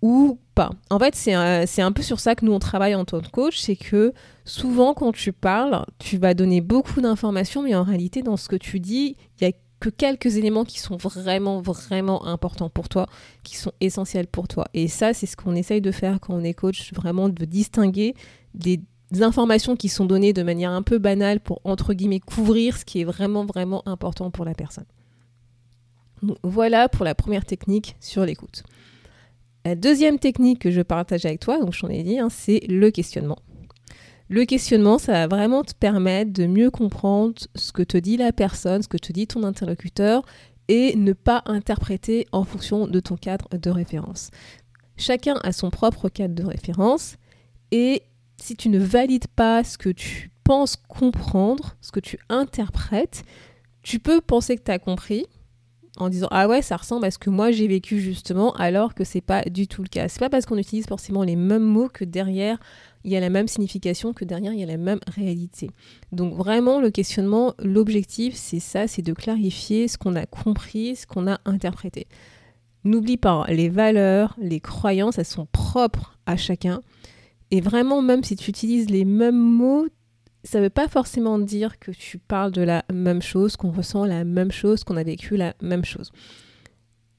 ou 0.01 0.39
pas. 0.55 0.71
En 0.91 0.99
fait, 0.99 1.15
c'est 1.15 1.35
un, 1.35 1.65
un, 1.79 1.93
peu 1.93 2.03
sur 2.03 2.21
ça 2.21 2.35
que 2.35 2.45
nous 2.45 2.53
on 2.53 2.59
travaille 2.59 2.95
en 2.95 3.05
tant 3.05 3.21
que 3.21 3.29
coach, 3.29 3.59
c'est 3.59 3.77
que 3.77 4.13
souvent 4.45 4.95
quand 4.95 5.13
tu 5.13 5.33
parles, 5.33 5.85
tu 5.99 6.19
vas 6.19 6.35
donner 6.35 6.61
beaucoup 6.61 7.01
d'informations, 7.01 7.63
mais 7.63 7.75
en 7.75 7.83
réalité 7.83 8.23
dans 8.23 8.37
ce 8.37 8.49
que 8.49 8.57
tu 8.57 8.81
dis, 8.81 9.17
il 9.41 9.45
y 9.45 9.51
a 9.51 9.53
que 9.81 9.89
quelques 9.89 10.37
éléments 10.37 10.65
qui 10.65 10.81
sont 10.81 10.97
vraiment, 10.97 11.61
vraiment 11.61 12.27
importants 12.27 12.69
pour 12.69 12.89
toi, 12.89 13.07
qui 13.45 13.57
sont 13.57 13.73
essentiels 13.81 14.27
pour 14.27 14.49
toi. 14.49 14.67
Et 14.75 14.89
ça, 14.89 15.15
c'est 15.15 15.27
ce 15.27 15.37
qu'on 15.37 15.55
essaye 15.55 15.81
de 15.81 15.93
faire 15.93 16.21
quand 16.21 16.35
on 16.35 16.43
est 16.43 16.55
coach, 16.55 16.93
vraiment 16.93 17.29
de 17.29 17.45
distinguer 17.45 18.15
des 18.55 18.81
informations 19.21 19.77
qui 19.77 19.89
sont 19.89 20.05
données 20.05 20.33
de 20.33 20.43
manière 20.43 20.71
un 20.71 20.83
peu 20.83 20.99
banale 20.99 21.41
pour, 21.41 21.61
entre 21.65 21.95
guillemets, 21.95 22.21
couvrir 22.21 22.77
ce 22.77 22.85
qui 22.85 23.01
est 23.01 23.05
vraiment, 23.05 23.45
vraiment 23.45 23.87
important 23.87 24.31
pour 24.31 24.45
la 24.45 24.55
personne. 24.55 24.87
voilà 26.43 26.89
pour 26.89 27.05
la 27.05 27.15
première 27.15 27.45
technique 27.45 27.97
sur 28.01 28.25
l'écoute. 28.25 28.65
La 29.65 29.75
deuxième 29.75 30.19
technique 30.19 30.61
que 30.61 30.71
je 30.71 30.81
partage 30.81 31.25
avec 31.27 31.41
toi, 31.41 31.61
donc 31.61 31.73
j'en 31.73 31.89
ai 31.89 32.03
dit, 32.03 32.19
hein, 32.19 32.29
c'est 32.31 32.61
le 32.69 32.91
questionnement. 32.91 33.39
Le 34.29 34.45
questionnement, 34.45 34.99
ça 34.99 35.13
va 35.13 35.27
vraiment 35.27 35.65
te 35.65 35.73
permettre 35.73 36.33
de 36.33 36.47
mieux 36.47 36.71
comprendre 36.71 37.35
ce 37.55 37.73
que 37.73 37.83
te 37.83 37.97
dit 37.97 38.19
la 38.19 38.33
personne, 38.33 38.83
ce 38.83 38.89
que 38.89 38.99
te 38.99 39.13
dit 39.13 39.27
ton 39.27 39.43
interlocuteur 39.43 40.23
et 40.69 40.95
ne 40.97 41.15
pas 41.15 41.43
interpréter 41.47 42.27
en 42.33 42.45
fonction 42.45 42.87
de 42.87 43.01
ton 43.01 43.17
cadre 43.17 43.49
de 43.57 43.71
référence. 43.71 44.31
Chacun 44.99 45.37
a 45.45 45.53
son 45.53 45.71
propre 45.71 46.11
cadre 46.11 46.35
de 46.35 46.45
référence 46.45 47.17
et 47.71 48.03
si 48.37 48.55
tu 48.55 48.69
ne 48.69 48.79
valides 48.79 49.29
pas 49.29 49.65
ce 49.65 49.79
que 49.79 49.89
tu 49.89 50.31
penses 50.45 50.77
comprendre, 50.77 51.77
ce 51.81 51.91
que 51.91 52.01
tu 52.01 52.19
interprètes, 52.29 53.25
tu 53.83 53.99
peux 53.99 54.21
penser 54.21 54.57
que 54.57 54.63
tu 54.63 54.71
as 54.71 54.79
compris 54.79 55.25
en 55.99 56.09
disant 56.09 56.29
ah 56.31 56.49
ouais 56.49 56.63
ça 56.63 56.77
ressemble 56.77 57.05
à 57.05 57.11
ce 57.11 57.19
que 57.19 57.31
moi 57.31 57.51
j'ai 57.51 57.69
vécu 57.69 58.01
justement 58.01 58.53
alors 58.53 58.95
que 58.95 59.05
c'est 59.05 59.21
pas 59.21 59.43
du 59.43 59.67
tout 59.69 59.83
le 59.83 59.89
cas. 59.89 60.09
C'est 60.09 60.21
pas 60.21 60.31
parce 60.31 60.47
qu'on 60.47 60.59
utilise 60.59 60.87
forcément 60.87 61.23
les 61.23 61.37
mêmes 61.37 61.63
mots 61.63 61.89
que 61.93 62.05
derrière 62.05 62.59
il 63.05 63.13
y 63.13 63.17
a 63.17 63.21
la 63.21 63.31
même 63.31 63.49
signification 63.49 64.13
que 64.13 64.25
derrière 64.25 64.53
il 64.53 64.61
y 64.61 64.63
a 64.63 64.67
la 64.67 64.77
même 64.77 65.01
réalité. 65.15 65.71
Donc 66.13 66.35
vraiment 66.35 66.81
le 66.81 66.91
questionnement, 66.91 67.55
l'objectif 67.59 68.35
c'est 68.35 68.61
ça, 68.61 68.87
c'est 68.89 69.03
de 69.03 69.13
clarifier 69.13 69.89
ce 69.89 69.99
qu'on 69.99 70.17
a 70.17 70.27
compris, 70.27 70.97
ce 70.97 71.07
qu'on 71.07 71.27
a 71.27 71.39
interprété. 71.45 72.07
N'oublie 72.85 73.17
pas, 73.17 73.45
les 73.49 73.69
valeurs, 73.69 74.35
les 74.39 74.61
croyances, 74.61 75.19
elles 75.19 75.25
sont 75.25 75.47
propres 75.53 76.19
à 76.27 76.37
chacun. 76.37 76.81
Et 77.51 77.61
vraiment, 77.61 78.03
même 78.03 78.23
si 78.23 78.37
tu 78.37 78.51
utilises 78.51 78.91
les 78.91 79.05
mêmes 79.05 79.39
mots, 79.39 79.87
ça 80.45 80.59
ne 80.59 80.65
veut 80.65 80.71
pas 80.71 80.89
forcément 80.89 81.39
dire 81.39 81.79
que 81.79 81.91
tu 81.91 82.19
parles 82.19 82.53
de 82.53 82.63
la 82.63 82.85
même 82.93 83.23
chose, 83.23 83.57
qu'on 83.57 83.71
ressent 83.71 84.05
la 84.05 84.25
même 84.25 84.53
chose, 84.53 84.85
qu'on 84.85 84.97
a 84.97 85.03
vécu 85.03 85.37
la 85.37 85.55
même 85.61 85.85
chose. 85.85 86.13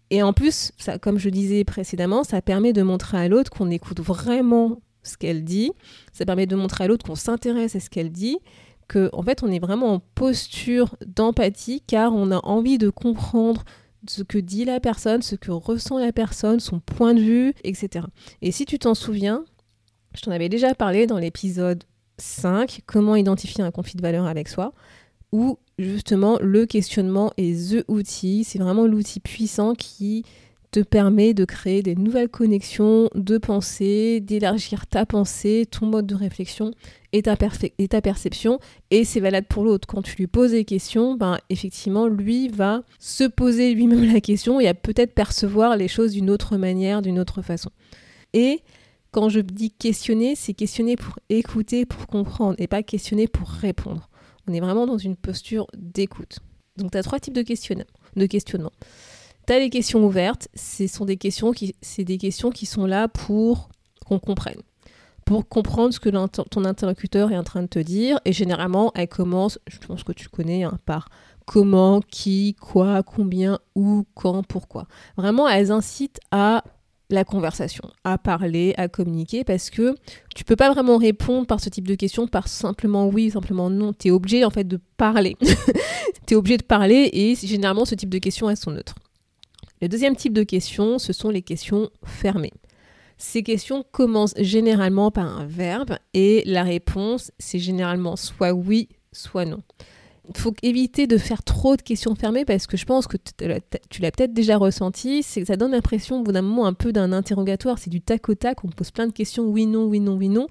Et 0.09 0.23
en 0.23 0.33
plus, 0.33 0.71
ça, 0.77 0.97
comme 0.97 1.19
je 1.19 1.29
disais 1.29 1.63
précédemment, 1.63 2.23
ça 2.23 2.41
permet 2.41 2.73
de 2.73 2.81
montrer 2.81 3.17
à 3.17 3.27
l'autre 3.27 3.51
qu'on 3.51 3.69
écoute 3.69 3.99
vraiment 3.99 4.81
ce 5.03 5.17
qu'elle 5.17 5.43
dit. 5.43 5.71
Ça 6.13 6.25
permet 6.25 6.47
de 6.47 6.55
montrer 6.55 6.85
à 6.85 6.87
l'autre 6.87 7.05
qu'on 7.05 7.15
s'intéresse 7.15 7.75
à 7.75 7.79
ce 7.79 7.89
qu'elle 7.89 8.11
dit, 8.11 8.39
que 8.87 9.09
en 9.13 9.21
fait 9.21 9.43
on 9.43 9.51
est 9.51 9.59
vraiment 9.59 9.93
en 9.93 9.99
posture 9.99 10.95
d'empathie 11.05 11.81
car 11.85 12.13
on 12.13 12.31
a 12.31 12.43
envie 12.45 12.77
de 12.77 12.89
comprendre 12.89 13.63
ce 14.07 14.23
que 14.23 14.37
dit 14.37 14.65
la 14.65 14.79
personne, 14.79 15.21
ce 15.21 15.35
que 15.35 15.51
ressent 15.51 15.99
la 15.99 16.11
personne, 16.11 16.59
son 16.59 16.79
point 16.79 17.13
de 17.13 17.21
vue, 17.21 17.53
etc. 17.63 18.05
Et 18.41 18.51
si 18.51 18.65
tu 18.65 18.79
t'en 18.79 18.95
souviens, 18.95 19.45
je 20.15 20.21
t'en 20.21 20.31
avais 20.31 20.49
déjà 20.49 20.73
parlé 20.73 21.05
dans 21.05 21.19
l'épisode 21.19 21.83
5, 22.19 22.81
comment 22.85 23.15
identifier 23.15 23.63
un 23.63 23.71
conflit 23.71 23.95
de 23.95 24.01
valeur 24.01 24.25
avec 24.25 24.47
soi, 24.47 24.73
où 25.31 25.59
justement 25.77 26.37
le 26.41 26.65
questionnement 26.65 27.31
est 27.37 27.71
the 27.71 27.85
outil, 27.87 28.43
c'est 28.43 28.59
vraiment 28.59 28.85
l'outil 28.85 29.19
puissant 29.19 29.73
qui 29.75 30.23
te 30.71 30.81
permet 30.81 31.33
de 31.33 31.45
créer 31.45 31.81
des 31.81 31.95
nouvelles 31.95 32.29
connexions 32.29 33.09
de 33.15 33.37
pensée, 33.37 34.19
d'élargir 34.19 34.85
ta 34.85 35.05
pensée, 35.05 35.67
ton 35.69 35.87
mode 35.87 36.05
de 36.05 36.15
réflexion 36.15 36.71
et 37.11 37.23
ta, 37.23 37.35
et 37.79 37.87
ta 37.87 38.01
perception. 38.01 38.59
Et 38.91 39.03
c'est 39.03 39.19
valable 39.19 39.47
pour 39.47 39.63
l'autre. 39.63 39.87
Quand 39.87 40.03
tu 40.03 40.15
lui 40.17 40.27
poses 40.27 40.51
des 40.51 40.65
questions, 40.65 41.15
ben, 41.15 41.39
effectivement, 41.49 42.07
lui 42.07 42.49
va 42.49 42.83
se 42.99 43.23
poser 43.23 43.73
lui-même 43.73 44.13
la 44.13 44.21
question 44.21 44.59
et 44.59 44.67
à 44.67 44.75
peut-être 44.75 45.13
percevoir 45.13 45.75
les 45.75 45.87
choses 45.87 46.11
d'une 46.11 46.29
autre 46.29 46.57
manière, 46.57 47.01
d'une 47.01 47.19
autre 47.19 47.41
façon. 47.41 47.71
Et 48.33 48.61
quand 49.11 49.29
je 49.29 49.39
dis 49.39 49.71
questionner, 49.71 50.35
c'est 50.35 50.53
questionner 50.53 50.95
pour 50.95 51.17
écouter, 51.29 51.85
pour 51.85 52.07
comprendre, 52.07 52.55
et 52.59 52.67
pas 52.67 52.83
questionner 52.83 53.27
pour 53.27 53.49
répondre. 53.49 54.09
On 54.47 54.53
est 54.53 54.59
vraiment 54.59 54.85
dans 54.85 54.97
une 54.97 55.15
posture 55.15 55.67
d'écoute. 55.75 56.39
Donc 56.77 56.91
tu 56.91 56.97
as 56.97 57.03
trois 57.03 57.19
types 57.19 57.33
de 57.33 57.41
questionnement. 57.41 57.85
De 58.15 58.25
questionnement. 58.25 58.71
Tu 59.47 59.53
as 59.53 59.59
les 59.59 59.69
questions 59.69 60.05
ouvertes, 60.05 60.47
ce 60.53 60.87
sont 60.87 61.05
des 61.05 61.17
questions 61.17 61.51
qui, 61.51 61.75
des 61.97 62.17
questions 62.17 62.49
qui 62.49 62.65
sont 62.65 62.85
là 62.85 63.07
pour 63.07 63.69
qu'on 64.05 64.19
comprenne, 64.19 64.61
pour 65.25 65.47
comprendre 65.47 65.93
ce 65.93 65.99
que 65.99 66.09
ton 66.09 66.65
interlocuteur 66.65 67.31
est 67.31 67.37
en 67.37 67.43
train 67.43 67.61
de 67.61 67.67
te 67.67 67.79
dire. 67.79 68.19
Et 68.25 68.33
généralement, 68.33 68.91
elles 68.95 69.07
commencent, 69.07 69.59
je 69.67 69.77
pense 69.79 70.03
que 70.03 70.11
tu 70.11 70.29
connais, 70.29 70.63
hein, 70.63 70.77
par 70.85 71.09
comment, 71.45 72.01
qui, 72.01 72.55
quoi, 72.59 73.01
combien, 73.01 73.59
où, 73.73 74.05
quand, 74.13 74.43
pourquoi. 74.43 74.87
Vraiment, 75.17 75.47
elles 75.47 75.71
incitent 75.71 76.19
à 76.29 76.63
la 77.09 77.23
conversation, 77.23 77.89
à 78.03 78.17
parler, 78.17 78.73
à 78.77 78.87
communiquer, 78.87 79.43
parce 79.43 79.69
que 79.69 79.95
tu 80.35 80.43
peux 80.43 80.55
pas 80.55 80.71
vraiment 80.71 80.97
répondre 80.97 81.47
par 81.47 81.59
ce 81.59 81.69
type 81.69 81.87
de 81.87 81.95
questions 81.95 82.27
par 82.27 82.47
simplement 82.47 83.07
oui, 83.07 83.31
simplement 83.31 83.69
non. 83.69 83.93
Tu 83.93 84.09
es 84.09 84.11
obligé 84.11 84.45
en 84.45 84.49
fait 84.49 84.67
de 84.67 84.79
parler. 84.97 85.35
tu 86.27 86.33
es 86.33 86.37
obligé 86.37 86.57
de 86.57 86.63
parler 86.63 87.09
et 87.11 87.35
généralement 87.35 87.85
ce 87.85 87.95
type 87.95 88.09
de 88.09 88.19
questions 88.19 88.49
elles 88.49 88.57
sont 88.57 88.71
neutres. 88.71 88.95
Le 89.81 89.87
deuxième 89.87 90.15
type 90.15 90.33
de 90.33 90.43
questions, 90.43 90.99
ce 90.99 91.13
sont 91.13 91.29
les 91.29 91.41
questions 91.41 91.89
fermées. 92.03 92.53
Ces 93.17 93.43
questions 93.43 93.83
commencent 93.91 94.35
généralement 94.37 95.11
par 95.11 95.25
un 95.25 95.45
verbe 95.45 95.97
et 96.13 96.43
la 96.45 96.63
réponse, 96.63 97.31
c'est 97.39 97.59
généralement 97.59 98.15
soit 98.15 98.53
oui, 98.53 98.87
soit 99.11 99.45
non. 99.45 99.61
Faut 100.37 100.53
éviter 100.63 101.07
de 101.07 101.17
faire 101.17 101.43
trop 101.43 101.75
de 101.75 101.81
questions 101.81 102.15
fermées 102.15 102.45
parce 102.45 102.67
que 102.67 102.77
je 102.77 102.85
pense 102.85 103.07
que 103.07 103.17
tu 103.17 104.01
l'as 104.01 104.11
peut-être 104.11 104.33
déjà 104.33 104.57
ressenti, 104.57 105.23
c'est 105.23 105.41
que 105.41 105.47
ça 105.47 105.55
donne 105.55 105.71
l'impression 105.71 106.19
au 106.19 106.23
bout 106.23 106.31
d'un 106.31 106.41
moment 106.41 106.65
un 106.65 106.73
peu 106.73 106.91
d'un 106.91 107.11
interrogatoire, 107.11 107.79
c'est 107.79 107.89
du 107.89 108.01
tac 108.01 108.29
au 108.29 108.35
tac, 108.35 108.63
on 108.63 108.67
pose 108.69 108.91
plein 108.91 109.07
de 109.07 109.11
questions 109.11 109.45
oui, 109.45 109.65
non, 109.65 109.85
oui, 109.85 109.99
non, 109.99 110.15
oui, 110.15 110.29
non, 110.29 110.47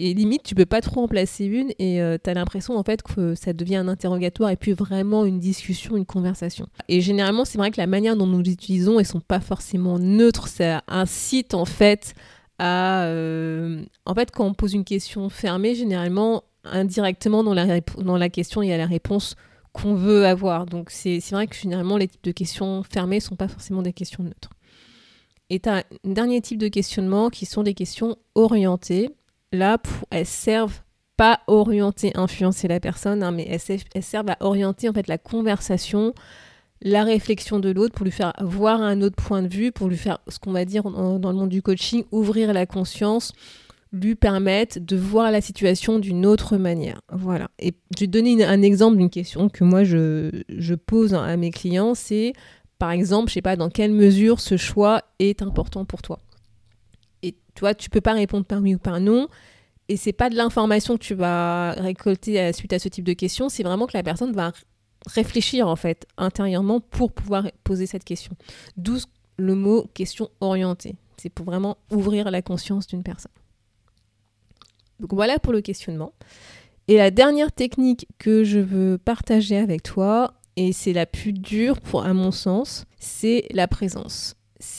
et 0.00 0.14
limite, 0.14 0.44
tu 0.44 0.54
peux 0.54 0.66
pas 0.66 0.80
trop 0.80 1.02
en 1.02 1.08
placer 1.08 1.44
une 1.44 1.72
et 1.80 2.00
euh, 2.00 2.18
tu 2.22 2.30
as 2.30 2.34
l'impression 2.34 2.76
en 2.76 2.84
fait 2.84 3.02
que 3.02 3.34
ça 3.34 3.52
devient 3.52 3.76
un 3.76 3.88
interrogatoire 3.88 4.50
et 4.50 4.56
puis 4.56 4.72
vraiment 4.72 5.24
une 5.24 5.40
discussion, 5.40 5.96
une 5.96 6.06
conversation. 6.06 6.68
Et 6.88 7.00
généralement, 7.00 7.44
c'est 7.44 7.58
vrai 7.58 7.72
que 7.72 7.80
la 7.80 7.88
manière 7.88 8.16
dont 8.16 8.26
nous 8.26 8.40
l'utilisons, 8.40 9.00
elles 9.00 9.06
sont 9.06 9.20
pas 9.20 9.40
forcément 9.40 9.98
neutres. 9.98 10.46
Ça 10.46 10.84
incite 10.86 11.52
en 11.52 11.64
fait 11.64 12.14
à. 12.60 13.06
Euh, 13.06 13.82
en 14.06 14.14
fait, 14.14 14.30
quand 14.30 14.46
on 14.46 14.54
pose 14.54 14.74
une 14.74 14.84
question 14.84 15.28
fermée, 15.30 15.74
généralement, 15.74 16.44
indirectement 16.64 17.44
dans 17.44 17.54
la, 17.54 17.80
dans 17.80 18.16
la 18.16 18.28
question, 18.28 18.62
il 18.62 18.68
y 18.68 18.72
a 18.72 18.78
la 18.78 18.86
réponse 18.86 19.36
qu'on 19.72 19.94
veut 19.94 20.26
avoir. 20.26 20.66
Donc 20.66 20.90
c'est 20.90 21.20
vrai 21.30 21.46
que 21.46 21.56
généralement, 21.56 21.96
les 21.96 22.08
types 22.08 22.24
de 22.24 22.32
questions 22.32 22.82
fermées 22.82 23.20
sont 23.20 23.36
pas 23.36 23.48
forcément 23.48 23.82
des 23.82 23.92
questions 23.92 24.22
neutres. 24.22 24.50
Et 25.50 25.60
un 25.66 25.82
dernier 26.04 26.40
type 26.40 26.58
de 26.58 26.68
questionnement 26.68 27.30
qui 27.30 27.46
sont 27.46 27.62
des 27.62 27.74
questions 27.74 28.16
orientées 28.34 29.10
là, 29.52 29.78
elles 30.10 30.26
servent 30.26 30.80
pas 31.16 31.40
orienter, 31.46 32.12
influencer 32.14 32.68
la 32.68 32.80
personne, 32.80 33.22
hein, 33.22 33.32
mais 33.32 33.48
elles, 33.48 34.02
servent 34.02 34.30
à 34.30 34.36
orienter 34.40 34.88
en 34.88 34.92
fait 34.92 35.08
la 35.08 35.18
conversation, 35.18 36.14
la 36.80 37.02
réflexion 37.02 37.58
de 37.58 37.70
l'autre 37.70 37.94
pour 37.94 38.04
lui 38.04 38.12
faire 38.12 38.32
voir 38.40 38.80
un 38.80 39.00
autre 39.02 39.16
point 39.16 39.42
de 39.42 39.48
vue, 39.48 39.72
pour 39.72 39.88
lui 39.88 39.96
faire 39.96 40.18
ce 40.28 40.38
qu'on 40.38 40.52
va 40.52 40.64
dire 40.64 40.84
dans, 40.84 41.30
le 41.30 41.36
monde 41.36 41.48
du 41.48 41.62
coaching, 41.62 42.04
ouvrir 42.12 42.52
la 42.52 42.66
conscience, 42.66 43.32
lui 43.92 44.14
permettre 44.14 44.78
de 44.80 44.96
voir 44.96 45.30
la 45.30 45.40
situation 45.40 45.98
d'une 45.98 46.26
autre 46.26 46.56
manière. 46.56 47.00
Voilà. 47.10 47.48
Et 47.58 47.74
je 47.94 48.00
vais 48.00 48.06
donner 48.06 48.44
un 48.44 48.62
exemple 48.62 48.96
d'une 48.98 49.10
question 49.10 49.48
que 49.48 49.64
moi 49.64 49.84
je, 49.84 50.42
je 50.48 50.74
pose 50.74 51.14
à 51.14 51.36
mes 51.36 51.50
clients, 51.50 51.94
c'est 51.94 52.32
par 52.78 52.90
exemple, 52.90 53.28
je 53.28 53.34
sais 53.34 53.42
pas 53.42 53.56
dans 53.56 53.70
quelle 53.70 53.92
mesure 53.92 54.40
ce 54.40 54.56
choix 54.56 55.02
est 55.18 55.42
important 55.42 55.84
pour 55.84 56.02
toi? 56.02 56.18
Tu 57.22 57.60
vois, 57.60 57.74
tu 57.74 57.90
peux 57.90 58.00
pas 58.00 58.12
répondre 58.12 58.44
par 58.44 58.62
oui 58.62 58.76
ou 58.76 58.78
par 58.78 59.00
non. 59.00 59.26
Et 59.88 59.96
c'est 59.96 60.12
pas 60.12 60.30
de 60.30 60.36
l'information 60.36 60.96
que 60.96 61.02
tu 61.02 61.14
vas 61.14 61.72
récolter 61.72 62.52
suite 62.52 62.72
à 62.72 62.78
ce 62.78 62.88
type 62.88 63.04
de 63.04 63.14
questions, 63.14 63.48
c'est 63.48 63.64
vraiment 63.64 63.86
que 63.86 63.96
la 63.96 64.04
personne 64.04 64.32
va 64.32 64.52
réfléchir 65.06 65.66
en 65.66 65.76
fait 65.76 66.06
intérieurement 66.18 66.78
pour 66.80 67.10
pouvoir 67.10 67.50
poser 67.64 67.86
cette 67.86 68.04
question. 68.04 68.32
D'où 68.76 68.98
le 69.38 69.54
mot 69.54 69.86
question 69.94 70.28
orientée. 70.40 70.96
C'est 71.16 71.30
pour 71.30 71.46
vraiment 71.46 71.78
ouvrir 71.90 72.30
la 72.30 72.42
conscience 72.42 72.86
d'une 72.86 73.02
personne. 73.02 73.32
Donc 75.00 75.12
voilà 75.12 75.38
pour 75.38 75.52
le 75.52 75.60
questionnement. 75.60 76.12
Et 76.88 76.96
la 76.96 77.10
dernière 77.10 77.52
technique 77.52 78.08
que 78.18 78.44
je 78.44 78.58
veux 78.58 78.98
partager 78.98 79.56
avec 79.58 79.82
toi, 79.82 80.34
et 80.56 80.72
c'est 80.72 80.92
la 80.92 81.06
plus 81.06 81.32
dure 81.32 81.80
pour, 81.80 82.04
à 82.04 82.12
mon 82.14 82.30
sens, 82.30 82.84
c'est 82.98 83.44
la 83.50 83.68
présence. 83.68 84.34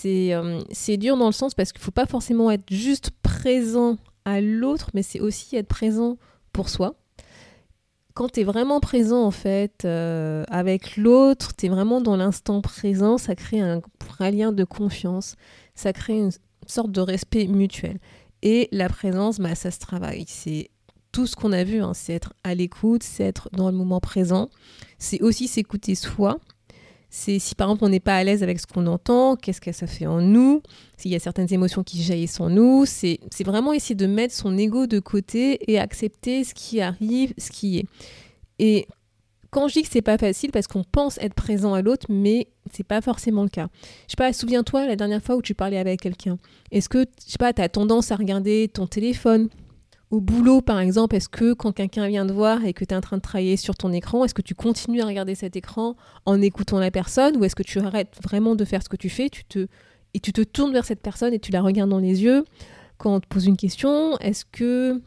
Euh, 0.06 0.62
c'est 0.72 0.98
dur 0.98 1.16
dans 1.18 1.28
le 1.28 1.32
sens 1.32 1.54
parce 1.54 1.72
qu'il 1.72 1.80
ne 1.80 1.86
faut 1.86 1.92
pas 1.92 2.06
forcément 2.06 2.52
être 2.52 2.70
juste 2.70 3.12
présent 3.24 3.98
à 4.26 4.42
l'autre, 4.42 4.90
mais 4.94 5.04
c'est 5.04 5.20
aussi 5.20 5.56
être 5.56 5.68
présent 5.68 6.18
pour 6.52 6.70
soi. 6.70 6.96
Quand 8.14 8.30
tu 8.30 8.42
es 8.42 8.44
vraiment 8.44 8.82
présent 8.82 9.24
en 9.24 9.32
fait 9.32 9.86
euh, 9.86 10.44
avec 10.50 10.98
l'autre, 10.98 11.56
tu 11.56 11.68
es 11.68 11.70
vraiment 11.70 12.02
dans 12.02 12.18
l'instant 12.18 12.60
présent, 12.60 13.18
ça 13.18 13.36
crée 13.36 13.62
un, 13.62 13.82
lien 14.20 14.52
de 14.52 14.66
confiance, 14.66 15.36
ça 15.76 15.94
crée 15.94 16.18
une 16.18 16.32
sorte 16.68 16.92
de 16.92 17.00
respect 17.00 17.48
mutuel. 17.48 18.00
Et 18.42 18.70
la 18.72 18.90
présence, 18.90 19.40
bah, 19.40 19.56
ça 19.56 19.72
se 19.72 19.80
travaille. 19.80 20.26
C'est 20.28 20.70
tout 21.12 21.28
ce 21.28 21.36
qu'on 21.36 21.52
a 21.52 21.64
vu, 21.64 21.82
hein. 21.82 21.94
c'est 21.94 22.14
être 22.14 22.34
à 22.44 22.56
l'écoute, 22.56 23.04
c'est 23.04 23.24
être 23.24 23.50
dans 23.52 23.70
le 23.70 23.76
moment 23.76 24.00
présent, 24.00 24.50
c'est 24.98 25.22
aussi 25.22 25.48
s'écouter 25.48 25.96
soi. 25.96 26.40
C'est 27.12 27.40
si 27.40 27.56
par 27.56 27.70
exemple 27.70 27.86
on 27.86 27.90
n'est 27.90 28.00
pas 28.00 28.16
à 28.16 28.24
l'aise 28.24 28.44
avec 28.44 28.60
ce 28.60 28.68
qu'on 28.68 28.86
entend, 28.86 29.36
qu'est-ce 29.36 29.62
que 29.62 29.72
ça 29.72 29.88
fait 29.88 30.06
en 30.06 30.22
nous, 30.22 30.62
s'il 30.96 31.10
y 31.10 31.16
a 31.16 31.20
certaines 31.20 31.52
émotions 31.52 31.84
qui 31.84 32.04
jaillissent 32.04 32.40
en 32.40 32.52
nous, 32.52 32.86
c'est 32.86 33.20
vraiment 33.44 33.74
essayer 33.74 33.96
de 33.96 34.06
mettre 34.06 34.36
son 34.36 34.56
ego 34.56 34.86
de 34.86 35.00
côté 35.00 35.72
et 35.72 35.80
accepter 35.80 36.44
ce 36.44 36.54
qui 36.54 36.82
arrive, 36.82 37.34
ce 37.40 37.50
qui 37.50 37.80
est. 37.80 37.86
Et 38.60 38.88
quand 39.52 39.68
je 39.68 39.74
dis 39.74 39.82
que 39.82 39.90
c'est 39.92 40.02
pas 40.02 40.18
facile 40.18 40.52
parce 40.52 40.68
qu'on 40.68 40.84
pense 40.84 41.18
être 41.20 41.34
présent 41.34 41.74
à 41.74 41.82
l'autre, 41.82 42.06
mais 42.10 42.50
c'est 42.72 42.86
pas 42.86 43.02
forcément 43.02 43.44
le 43.44 43.50
cas. 43.50 43.68
Je 44.08 44.12
sais 44.12 44.18
pas, 44.18 44.32
souviens-toi 44.32 44.86
la 44.86 44.96
dernière 44.96 45.24
fois 45.24 45.36
où 45.36 45.42
tu 45.42 45.56
parlais 45.56 45.78
avec 45.78 46.02
quelqu'un. 46.02 46.38
Est-ce 46.72 46.90
que, 46.90 47.06
je 47.26 47.32
sais 47.32 47.38
pas, 47.38 47.52
tu 47.54 47.62
as 47.62 47.70
tendance 47.70 48.12
à 48.12 48.16
regarder 48.16 48.70
ton 48.72 48.86
téléphone? 48.86 49.50
Au 50.12 50.22
boulot, 50.22 50.62
par 50.62 50.80
exemple, 50.80 51.16
est-ce 51.16 51.30
que 51.30 51.54
quand 51.54 51.72
quelqu'un 51.72 52.08
vient 52.08 52.26
te 52.26 52.32
voir 52.32 52.66
et 52.66 52.74
que 52.74 52.84
tu 52.84 52.94
es 52.94 52.98
en 52.98 53.02
train 53.02 53.18
de 53.18 53.22
travailler 53.22 53.58
sur 53.58 53.76
ton 53.76 53.92
écran, 53.92 54.26
est-ce 54.26 54.34
que 54.34 54.42
tu 54.42 54.56
continues 54.56 55.02
à 55.02 55.06
regarder 55.06 55.36
cet 55.36 55.56
écran 55.56 55.96
en 56.26 56.42
écoutant 56.42 56.80
la 56.80 56.90
personne 56.90 57.38
ou 57.38 57.44
est-ce 57.44 57.56
que 57.56 57.62
tu 57.62 57.80
arrêtes 57.80 58.16
vraiment 58.24 58.56
de 58.56 58.66
faire 58.66 58.82
ce 58.82 58.90
que 58.90 58.98
tu 58.98 59.10
fais 59.10 59.28
et 60.16 60.20
tu 60.20 60.34
te 60.34 60.42
tournes 60.42 60.74
vers 60.74 60.86
cette 60.86 61.02
personne 61.02 61.32
et 61.34 61.40
tu 61.40 61.52
la 61.52 61.62
regardes 61.62 61.92
dans 61.92 62.00
les 62.00 62.24
yeux 62.24 62.44
quand 62.98 63.16
on 63.16 63.20
te 63.20 63.28
pose 63.28 63.46
une 63.46 63.58
question? 63.58 64.18
Est-ce 64.18 64.46
que 64.46 65.00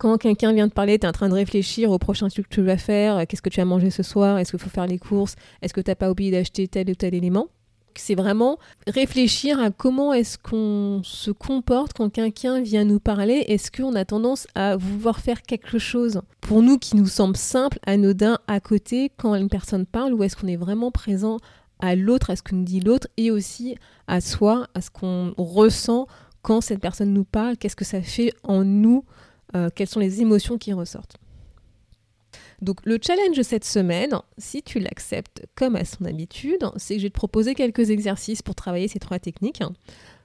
quand 0.00 0.16
quelqu'un 0.16 0.54
vient 0.54 0.66
te 0.66 0.72
parler, 0.72 0.98
tu 0.98 1.04
es 1.04 1.08
en 1.08 1.12
train 1.12 1.28
de 1.28 1.34
réfléchir 1.34 1.90
au 1.90 1.98
prochain 1.98 2.28
truc 2.28 2.48
que 2.48 2.54
tu 2.54 2.62
vas 2.62 2.78
faire 2.78 3.26
Qu'est-ce 3.28 3.42
que 3.42 3.50
tu 3.50 3.60
as 3.60 3.66
mangé 3.66 3.90
ce 3.90 4.02
soir 4.02 4.38
Est-ce 4.38 4.52
qu'il 4.52 4.58
faut 4.58 4.70
faire 4.70 4.86
les 4.86 4.98
courses 4.98 5.36
Est-ce 5.60 5.74
que 5.74 5.82
tu 5.82 5.90
n'as 5.90 5.94
pas 5.94 6.10
oublié 6.10 6.30
d'acheter 6.30 6.66
tel 6.68 6.88
ou 6.88 6.94
tel 6.94 7.14
élément? 7.14 7.48
C'est 7.96 8.14
vraiment 8.14 8.58
réfléchir 8.86 9.60
à 9.60 9.70
comment 9.70 10.14
est-ce 10.14 10.38
qu'on 10.38 11.02
se 11.04 11.30
comporte 11.30 11.92
quand 11.92 12.08
quelqu'un 12.08 12.62
vient 12.62 12.84
nous 12.84 12.98
parler. 12.98 13.44
Est-ce 13.48 13.70
qu'on 13.70 13.94
a 13.94 14.06
tendance 14.06 14.46
à 14.54 14.78
vouloir 14.78 15.20
faire 15.20 15.42
quelque 15.42 15.78
chose 15.78 16.22
pour 16.40 16.62
nous 16.62 16.78
qui 16.78 16.96
nous 16.96 17.08
semble 17.08 17.36
simple, 17.36 17.78
anodin, 17.84 18.38
à 18.46 18.58
côté 18.58 19.12
quand 19.18 19.34
une 19.34 19.50
personne 19.50 19.84
parle? 19.84 20.14
Ou 20.14 20.22
est-ce 20.22 20.34
qu'on 20.34 20.46
est 20.46 20.56
vraiment 20.56 20.90
présent 20.90 21.36
à 21.78 21.94
l'autre, 21.94 22.30
à 22.30 22.36
ce 22.36 22.42
que 22.42 22.54
nous 22.54 22.64
dit 22.64 22.80
l'autre 22.80 23.08
et 23.18 23.30
aussi 23.30 23.76
à 24.06 24.22
soi, 24.22 24.66
à 24.74 24.80
ce 24.80 24.90
qu'on 24.90 25.34
ressent 25.36 26.06
quand 26.40 26.62
cette 26.62 26.80
personne 26.80 27.12
nous 27.12 27.24
parle, 27.24 27.58
qu'est-ce 27.58 27.76
que 27.76 27.84
ça 27.84 28.00
fait 28.00 28.32
en 28.44 28.64
nous, 28.64 29.04
euh, 29.08 29.29
quelles 29.74 29.88
sont 29.88 30.00
les 30.00 30.20
émotions 30.20 30.58
qui 30.58 30.72
ressortent. 30.72 31.16
Donc 32.62 32.78
le 32.84 32.98
challenge 33.00 33.40
cette 33.42 33.64
semaine, 33.64 34.18
si 34.36 34.62
tu 34.62 34.80
l'acceptes 34.80 35.46
comme 35.54 35.76
à 35.76 35.84
son 35.84 36.04
habitude, 36.04 36.64
c'est 36.76 36.94
que 36.94 37.00
je 37.00 37.06
vais 37.06 37.10
te 37.10 37.14
proposer 37.14 37.54
quelques 37.54 37.90
exercices 37.90 38.42
pour 38.42 38.54
travailler 38.54 38.86
ces 38.86 38.98
trois 38.98 39.18
techniques. 39.18 39.62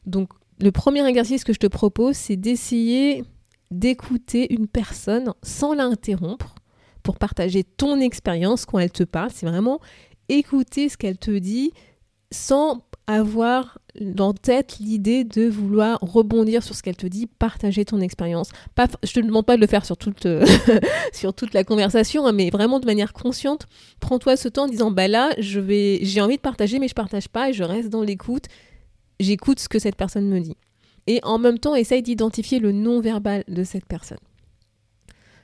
Donc 0.05 0.29
le 0.59 0.71
premier 0.71 1.05
exercice 1.07 1.43
que 1.43 1.53
je 1.53 1.59
te 1.59 1.67
propose, 1.67 2.15
c'est 2.15 2.35
d'essayer 2.35 3.23
d'écouter 3.71 4.53
une 4.53 4.67
personne 4.67 5.33
sans 5.43 5.73
l'interrompre 5.73 6.55
pour 7.03 7.17
partager 7.17 7.63
ton 7.63 7.99
expérience 7.99 8.65
quand 8.65 8.79
elle 8.79 8.91
te 8.91 9.03
parle. 9.03 9.31
C'est 9.33 9.47
vraiment 9.47 9.79
écouter 10.29 10.89
ce 10.89 10.97
qu'elle 10.97 11.17
te 11.17 11.31
dit 11.31 11.71
sans 12.31 12.84
avoir 13.07 13.77
en 14.19 14.33
tête 14.33 14.77
l'idée 14.79 15.23
de 15.23 15.47
vouloir 15.47 15.99
rebondir 16.01 16.63
sur 16.63 16.75
ce 16.75 16.83
qu'elle 16.83 16.97
te 16.97 17.07
dit, 17.07 17.27
partager 17.27 17.85
ton 17.85 18.01
expérience. 18.01 18.49
Pas, 18.73 18.87
je 19.03 19.13
te 19.13 19.19
demande 19.19 19.45
pas 19.45 19.55
de 19.55 19.61
le 19.61 19.67
faire 19.67 19.85
sur 19.85 19.97
toute, 19.97 20.25
euh, 20.25 20.45
sur 21.13 21.33
toute 21.33 21.53
la 21.53 21.63
conversation, 21.63 22.25
hein, 22.25 22.31
mais 22.31 22.49
vraiment 22.49 22.79
de 22.79 22.85
manière 22.85 23.13
consciente. 23.13 23.67
Prends-toi 23.99 24.37
ce 24.37 24.47
temps 24.47 24.63
en 24.63 24.67
disant 24.67 24.91
bah 24.91 25.07
là, 25.07 25.29
je 25.37 25.59
vais, 25.59 25.99
j'ai 26.01 26.21
envie 26.21 26.37
de 26.37 26.41
partager, 26.41 26.79
mais 26.79 26.87
je 26.87 26.95
partage 26.95 27.29
pas 27.29 27.49
et 27.49 27.53
je 27.53 27.63
reste 27.63 27.89
dans 27.89 28.01
l'écoute. 28.01 28.45
J'écoute 29.19 29.59
ce 29.59 29.69
que 29.69 29.79
cette 29.79 29.95
personne 29.95 30.27
me 30.27 30.39
dit. 30.39 30.57
Et 31.07 31.19
en 31.23 31.37
même 31.37 31.59
temps, 31.59 31.75
essaye 31.75 32.01
d'identifier 32.01 32.59
le 32.59 32.71
non-verbal 32.71 33.43
de 33.47 33.63
cette 33.63 33.85
personne. 33.85 34.17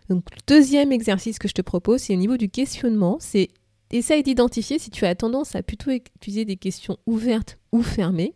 Donc, 0.10 0.26
deuxième 0.48 0.92
exercice 0.92 1.40
que 1.40 1.48
je 1.48 1.54
te 1.54 1.62
propose, 1.62 2.02
c'est 2.02 2.14
au 2.14 2.18
niveau 2.18 2.36
du 2.36 2.50
questionnement, 2.50 3.18
c'est 3.20 3.50
essaye 3.92 4.24
d'identifier 4.24 4.80
si 4.80 4.90
tu 4.90 5.06
as 5.06 5.16
tendance 5.16 5.56
à 5.56 5.64
plutôt 5.64 5.92
utiliser 5.92 6.46
des 6.46 6.58
questions 6.58 6.98
ouvertes 7.06 7.58
ou 7.72 7.82
fermées. 7.82 8.34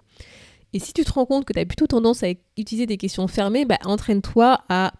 Et 0.73 0.79
si 0.79 0.93
tu 0.93 1.03
te 1.05 1.11
rends 1.11 1.25
compte 1.25 1.45
que 1.45 1.53
tu 1.53 1.59
as 1.59 1.65
plutôt 1.65 1.87
tendance 1.87 2.23
à 2.23 2.27
utiliser 2.57 2.85
des 2.85 2.97
questions 2.97 3.27
fermées, 3.27 3.65
bah, 3.65 3.77
entraîne-toi 3.85 4.59
à 4.69 4.93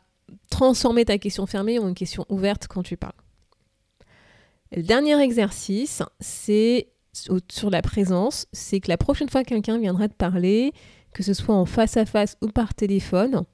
transformer 0.49 1.06
ta 1.06 1.17
question 1.17 1.45
fermée 1.45 1.80
en 1.80 1.89
une 1.89 1.95
question 1.95 2.25
ouverte 2.30 2.67
quand 2.67 2.84
tu 2.84 2.97
parles. 2.97 3.13
le 4.75 4.84
dernier 4.84 5.19
exercice, 5.21 6.01
c'est 6.19 6.88
sur 7.51 7.69
la 7.69 7.82
présence, 7.82 8.45
c'est 8.51 8.80
que 8.80 8.89
la 8.89 8.97
prochaine 8.97 9.30
fois 9.30 9.43
que 9.43 9.49
quelqu'un 9.49 9.77
viendra 9.77 10.10
te 10.10 10.13
parler, 10.13 10.73
que 11.13 11.23
ce 11.23 11.34
soit 11.34 11.56
en 11.56 11.65
face 11.65 11.97
à 11.97 12.06
face 12.06 12.38
ou 12.41 12.47
par 12.47 12.73
téléphone, 12.73 13.45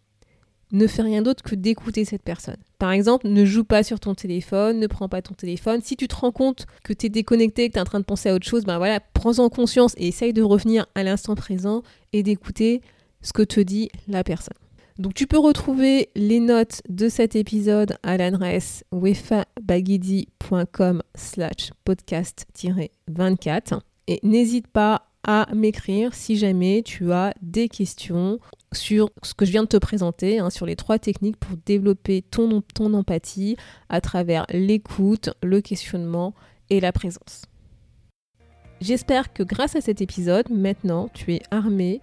ne 0.72 0.88
fais 0.88 1.02
rien 1.02 1.22
d'autre 1.22 1.44
que 1.44 1.56
d'écouter 1.56 2.06
cette 2.06 2.24
personne. 2.24 2.58
Par 2.80 2.92
exemple, 2.92 3.28
ne 3.28 3.46
joue 3.46 3.64
pas 3.64 3.84
sur 3.84 4.00
ton 4.00 4.16
téléphone, 4.16 4.80
ne 4.80 4.88
prends 4.88 5.10
pas 5.10 5.22
ton 5.22 5.34
téléphone. 5.34 5.82
Si 5.84 5.96
tu 5.96 6.08
te 6.08 6.16
rends 6.16 6.32
compte 6.32 6.66
que 6.84 6.94
tu 6.94 7.06
es 7.06 7.10
déconnecté, 7.10 7.68
que 7.68 7.74
tu 7.74 7.78
es 7.78 7.82
en 7.82 7.86
train 7.86 8.00
de 8.00 8.06
penser 8.06 8.30
à 8.30 8.34
autre 8.34 8.48
chose, 8.48 8.66
ben 8.66 8.78
voilà, 8.78 9.00
prends-en 9.00 9.50
conscience 9.50 9.94
et 9.98 10.08
essaye 10.08 10.34
de 10.34 10.42
revenir 10.42 10.88
à 10.96 11.04
l'instant 11.04 11.36
présent 11.36 11.84
et 12.14 12.24
d'écouter 12.24 12.82
ce 13.22 13.34
que 13.34 13.44
te 13.44 13.60
dit 13.60 13.90
la 14.08 14.24
personne. 14.24 14.56
Donc 14.98 15.14
tu 15.14 15.28
peux 15.28 15.40
retrouver 15.40 16.10
les 16.16 16.40
notes 16.40 16.82
de 16.90 17.10
cet 17.10 17.36
épisode 17.36 17.98
à 18.04 18.18
l'adresse 18.18 18.84
wefabagidi.com 18.92 21.04
slash 21.16 21.72
podcast-24 21.86 23.80
et 24.08 24.20
n'hésite 24.24 24.68
pas 24.68 25.11
à 25.24 25.48
m'écrire 25.54 26.14
si 26.14 26.38
jamais 26.38 26.82
tu 26.84 27.12
as 27.12 27.34
des 27.42 27.70
questions 27.70 28.40
sur 28.74 29.10
ce 29.24 29.34
que 29.34 29.46
je 29.46 29.52
viens 29.52 29.64
de 29.64 29.68
te 29.68 29.78
présenter, 29.78 30.40
hein, 30.40 30.50
sur 30.50 30.66
les 30.66 30.76
trois 30.76 30.98
techniques 30.98 31.38
pour 31.38 31.58
développer 31.66 32.22
ton, 32.22 32.62
ton 32.74 32.94
empathie 32.94 33.58
à 33.90 34.02
travers 34.02 34.46
l'écoute, 34.50 35.30
le 35.44 35.62
questionnement 35.62 36.34
et 36.70 36.80
la 36.80 36.92
présence. 36.92 37.44
J'espère 38.80 39.32
que 39.32 39.44
grâce 39.44 39.76
à 39.76 39.82
cet 39.82 40.02
épisode, 40.02 40.50
maintenant, 40.50 41.10
tu 41.14 41.34
es 41.34 41.42
armé 41.52 42.02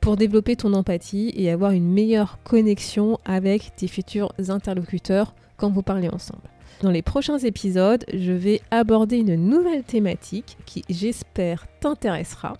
pour 0.00 0.16
développer 0.16 0.56
ton 0.56 0.72
empathie 0.74 1.32
et 1.36 1.50
avoir 1.50 1.72
une 1.72 1.90
meilleure 1.90 2.38
connexion 2.42 3.18
avec 3.24 3.74
tes 3.76 3.88
futurs 3.88 4.32
interlocuteurs 4.48 5.34
quand 5.56 5.70
vous 5.70 5.82
parlez 5.82 6.08
ensemble. 6.08 6.48
Dans 6.80 6.90
les 6.90 7.02
prochains 7.02 7.38
épisodes, 7.38 8.04
je 8.14 8.32
vais 8.32 8.60
aborder 8.70 9.18
une 9.18 9.34
nouvelle 9.34 9.82
thématique 9.82 10.56
qui, 10.64 10.84
j'espère, 10.88 11.66
t'intéressera. 11.80 12.56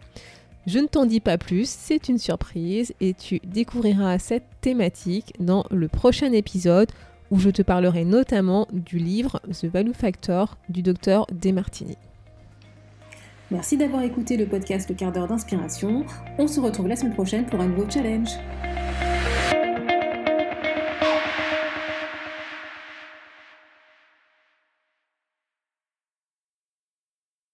Je 0.67 0.81
ne 0.81 0.87
t'en 0.87 1.07
dis 1.07 1.21
pas 1.21 1.39
plus, 1.39 1.69
c'est 1.69 2.09
une 2.09 2.19
surprise 2.19 2.93
et 3.01 3.15
tu 3.15 3.41
découvriras 3.45 4.19
cette 4.19 4.45
thématique 4.61 5.33
dans 5.39 5.65
le 5.71 5.89
prochain 5.89 6.33
épisode 6.33 6.91
où 7.31 7.39
je 7.39 7.51
te 7.51 7.63
parlerai 7.63 8.05
notamment 8.05 8.67
du 8.73 8.99
livre 8.99 9.41
The 9.53 9.67
Value 9.67 9.95
Factor 9.95 10.59
du 10.69 10.83
docteur 10.83 11.27
Demartini. 11.33 11.97
Merci 13.51 13.79
d'avoir 13.79 14.03
écouté 14.03 14.37
le 14.37 14.45
podcast 14.45 14.91
Le 14.91 14.95
quart 14.95 15.11
d'heure 15.11 15.27
d'inspiration. 15.27 16.05
On 16.37 16.47
se 16.47 16.61
retrouve 16.61 16.87
la 16.87 16.97
semaine 16.97 17.15
prochaine 17.15 17.47
pour 17.47 17.61
un 17.61 17.69
nouveau 17.69 17.89
challenge. 17.89 18.29